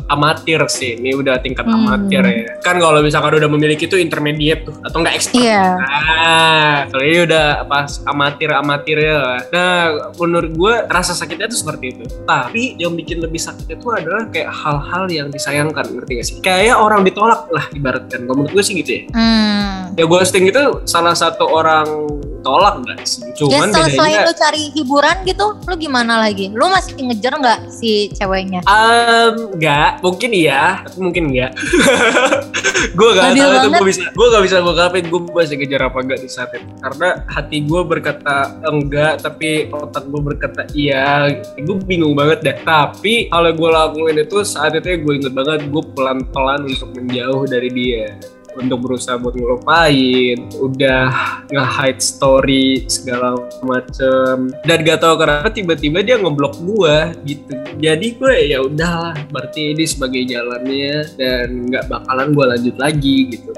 amatir 0.09 0.59
sih 0.67 0.95
ini 0.95 1.13
udah 1.13 1.37
tingkat 1.37 1.63
Hmm. 1.63 1.77
amatir 1.77 2.23
ya 2.23 2.43
kan 2.59 2.75
kalau 2.77 2.99
misalkan 2.99 3.35
udah 3.35 3.47
memiliki 3.47 3.85
tuh 3.85 3.97
intermediate 3.97 4.63
tuh 4.63 4.75
atau 4.81 4.97
enggak 4.97 5.15
expert 5.15 5.41
Iya. 5.41 5.63
nah 5.77 6.73
kalau 6.87 7.03
ini 7.03 7.19
udah 7.21 7.45
pas 7.65 7.89
amatir 8.03 8.49
amatir 8.51 8.97
ya 8.99 9.19
nah 9.47 9.71
menurut 10.15 10.51
gue 10.51 10.73
rasa 10.87 11.11
sakitnya 11.11 11.45
tuh 11.45 11.59
seperti 11.59 11.85
itu 11.91 12.03
tapi 12.23 12.40
yang 12.79 12.97
bikin 12.97 13.21
lebih 13.21 13.37
sakit 13.37 13.67
itu 13.77 13.87
adalah 13.91 14.25
kayak 14.31 14.49
hal-hal 14.49 15.05
yang 15.11 15.27
disayangkan 15.29 15.85
ngerti 15.85 16.11
gak 16.17 16.25
sih? 16.25 16.35
Kayak 16.41 16.81
orang 16.81 17.05
ditolak 17.05 17.45
lah 17.51 17.65
ibaratkan. 17.75 18.25
Kalau 18.25 18.35
menurut 18.41 18.51
gue 18.55 18.63
sih 18.63 18.75
gitu 18.81 18.91
ya. 18.91 19.03
Hmm. 19.11 19.93
ya 19.93 20.05
ghosting 20.07 20.47
itu 20.47 20.81
salah 20.87 21.13
satu 21.13 21.45
orang 21.45 21.85
tolak 22.41 22.81
nggak 22.85 22.99
sih 23.07 23.21
Ya 23.31 23.33
cuman 23.37 23.69
selain 23.73 24.21
bedanya 24.21 24.27
lu 24.27 24.33
cari 24.37 24.63
hiburan 24.75 25.15
gitu, 25.25 25.45
lu 25.65 25.75
gimana 25.79 26.13
lagi? 26.21 26.51
Lu 26.53 26.67
masih 26.69 26.93
ngejar 26.99 27.33
nggak 27.39 27.59
si 27.73 28.11
ceweknya? 28.13 28.61
Um, 28.67 29.55
enggak, 29.57 30.03
mungkin 30.03 30.29
iya, 30.35 30.83
tapi 30.85 30.99
mungkin 30.99 31.23
enggak. 31.31 31.51
gue 32.97 33.09
gak 33.13 33.23
Labil 33.31 33.41
tahu 33.45 33.53
itu 33.53 33.69
gue 33.69 33.87
bisa, 33.87 34.03
gue 34.09 34.27
gak 34.33 34.43
bisa 34.43 34.57
gue 34.57 34.73
kapin 34.73 35.03
gue 35.05 35.21
masih 35.31 35.55
ngejar 35.61 35.81
apa 35.87 35.97
enggak 36.01 36.19
di 36.21 36.29
saat 36.29 36.51
itu. 36.53 36.67
Karena 36.81 37.09
hati 37.29 37.57
gue 37.65 37.81
berkata 37.85 38.35
enggak, 38.65 39.13
tapi 39.21 39.49
otak 39.71 40.03
gue 40.09 40.21
berkata 40.21 40.61
iya. 40.73 41.29
Gue 41.57 41.77
bingung 41.81 42.13
banget 42.17 42.43
dah. 42.43 42.57
Tapi 42.61 43.29
kalau 43.29 43.51
gue 43.53 43.69
lakuin 43.69 44.17
itu 44.21 44.37
saat 44.43 44.75
itu 44.77 45.01
gue 45.01 45.13
inget 45.17 45.33
banget 45.33 45.65
gue 45.69 45.83
pelan-pelan 45.95 46.67
untuk 46.67 46.89
menjauh 46.97 47.45
dari 47.47 47.69
dia 47.71 48.09
untuk 48.57 48.77
berusaha 48.83 49.15
buat 49.19 49.35
ngelupain 49.37 50.37
udah 50.59 51.07
nge-hide 51.51 52.01
story 52.01 52.85
segala 52.91 53.37
macem 53.63 54.51
dan 54.65 54.77
gak 54.83 54.99
tau 55.03 55.15
kenapa 55.15 55.51
tiba-tiba 55.51 56.03
dia 56.03 56.15
ngeblok 56.19 56.59
gua 56.63 57.15
gitu 57.23 57.53
jadi 57.79 58.07
gue 58.17 58.35
ya 58.51 58.59
udahlah 58.63 59.15
berarti 59.29 59.75
ini 59.75 59.85
sebagai 59.87 60.23
jalannya 60.27 61.07
dan 61.15 61.69
nggak 61.69 61.87
bakalan 61.87 62.33
gua 62.35 62.57
lanjut 62.57 62.75
lagi 62.77 63.31
gitu 63.31 63.51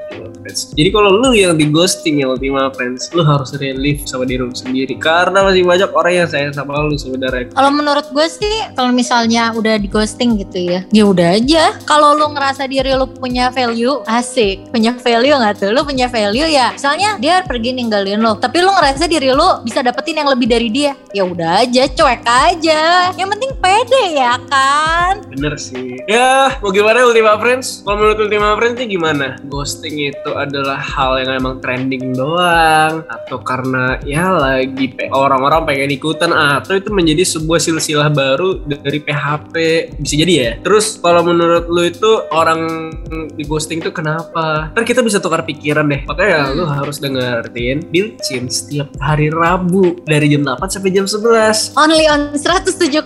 jadi 0.51 0.89
kalau 0.91 1.23
lu 1.23 1.31
yang 1.31 1.55
di 1.55 1.71
ghosting 1.71 2.19
ya 2.19 2.27
Ultima 2.27 2.67
Friends 2.75 3.07
lu 3.15 3.23
harus 3.23 3.55
relief 3.55 4.03
sama 4.03 4.27
diri 4.27 4.43
lu 4.43 4.51
sendiri 4.51 4.99
karena 4.99 5.39
masih 5.39 5.63
banyak 5.63 5.89
orang 5.95 6.13
yang 6.23 6.27
sayang 6.27 6.51
sama 6.51 6.75
lu 6.83 6.99
sebenarnya 6.99 7.47
Kalau 7.55 7.71
menurut 7.71 8.07
gue 8.11 8.27
sih, 8.27 8.55
kalau 8.75 8.91
misalnya 8.91 9.55
udah 9.55 9.79
di 9.79 9.87
ghosting 9.87 10.35
gitu 10.41 10.59
ya, 10.59 10.79
ya 10.91 11.03
udah 11.07 11.39
aja. 11.39 11.63
Kalau 11.87 12.19
lu 12.19 12.35
ngerasa 12.35 12.67
diri 12.67 12.91
lu 12.91 13.07
punya 13.07 13.53
value, 13.55 14.03
asik. 14.03 14.67
Punya 14.73 14.82
value 14.91 15.31
nggak 15.31 15.55
tuh? 15.63 15.71
Lu 15.71 15.87
punya 15.87 16.11
value 16.11 16.51
ya. 16.51 16.75
Misalnya 16.75 17.15
dia 17.23 17.39
pergi 17.47 17.71
ninggalin 17.71 18.19
lu, 18.19 18.35
tapi 18.35 18.59
lu 18.59 18.75
ngerasa 18.75 19.07
diri 19.07 19.31
lu 19.31 19.63
bisa 19.63 19.79
dapetin 19.79 20.19
yang 20.19 20.27
lebih 20.27 20.51
dari 20.51 20.67
dia, 20.67 20.91
ya 21.15 21.23
udah 21.23 21.63
aja, 21.63 21.87
cuek 21.87 22.27
aja. 22.27 22.81
Yang 23.15 23.29
penting 23.39 23.51
pede 23.63 24.03
ya 24.19 24.35
kan. 24.51 25.23
Bener 25.31 25.55
sih. 25.55 25.95
Ya, 26.11 26.59
mau 26.59 26.75
gimana 26.75 27.07
Ultima 27.07 27.39
Friends? 27.39 27.87
Kalau 27.87 28.03
menurut 28.03 28.19
Ultima 28.19 28.59
Friends 28.59 28.75
ini 28.83 28.99
gimana? 28.99 29.39
Ghosting 29.47 30.11
itu 30.11 30.31
adalah 30.35 30.75
hal 30.81 31.23
yang 31.23 31.39
emang 31.39 31.63
trending 31.63 32.11
doang 32.17 33.05
atau 33.07 33.37
karena 33.39 34.01
ya 34.01 34.33
lagi 34.33 34.89
orang-orang 35.13 35.69
pengen 35.69 35.93
ikutan 35.93 36.33
atau 36.33 36.73
itu 36.73 36.89
menjadi 36.89 37.23
sebuah 37.37 37.61
silsilah 37.61 38.09
baru 38.09 38.65
dari 38.65 38.97
PHP 38.97 39.53
bisa 40.01 40.15
jadi 40.17 40.33
ya 40.33 40.51
terus 40.65 40.97
kalau 40.97 41.21
menurut 41.21 41.69
lu 41.69 41.85
itu 41.85 42.11
orang 42.33 42.89
di 43.37 43.43
ghosting 43.45 43.79
itu 43.83 43.93
kenapa 43.93 44.72
kan 44.73 44.83
kita 44.83 45.05
bisa 45.05 45.21
tukar 45.21 45.45
pikiran 45.45 45.85
deh 45.85 46.01
makanya 46.09 46.49
lu 46.51 46.65
harus 46.65 46.97
dengerin 46.97 47.85
Bilcin 47.93 48.49
setiap 48.49 48.89
hari 48.97 49.29
Rabu 49.29 50.01
dari 50.03 50.33
jam 50.33 50.41
8 50.41 50.65
sampai 50.65 50.89
jam 50.89 51.05
11 51.05 51.77
Only 51.77 52.05
on 52.09 52.33
107,7 52.33 53.05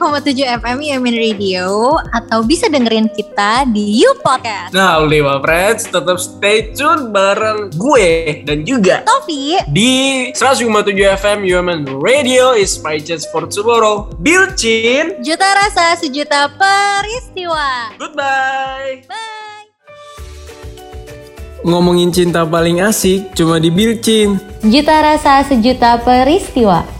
FM 0.64 0.78
Yamin 0.80 1.16
Radio 1.20 2.00
atau 2.16 2.44
bisa 2.48 2.72
dengerin 2.72 3.12
kita 3.12 3.68
di 3.68 4.00
You 4.00 4.16
Podcast. 4.24 4.72
Nah, 4.72 5.04
Liwa 5.04 5.40
Friends, 5.44 5.88
tetap 5.88 6.18
stay 6.20 6.72
tune 6.72 7.12
bareng 7.12 7.76
gue 7.76 8.42
dan 8.48 8.64
juga 8.64 9.04
Topi, 9.04 9.60
di 9.72 9.94
157 10.32 10.96
FM 11.20 11.40
UMN 11.44 11.82
Radio 12.00 12.56
is 12.56 12.80
my 12.80 12.98
chance 13.02 13.28
for 13.30 13.48
tomorrow. 13.48 14.08
Bilcin, 14.24 15.20
juta 15.24 15.48
rasa 15.48 16.00
sejuta 16.00 16.48
peristiwa. 16.56 17.92
goodbye. 18.00 19.04
Bye. 19.08 19.47
Ngomongin 21.66 22.14
cinta 22.14 22.46
paling 22.46 22.82
asik 22.86 23.34
cuma 23.34 23.58
di 23.58 23.74
Bilcin. 23.74 24.38
Juta 24.62 25.02
rasa 25.02 25.42
sejuta 25.46 25.98
peristiwa. 26.02 26.97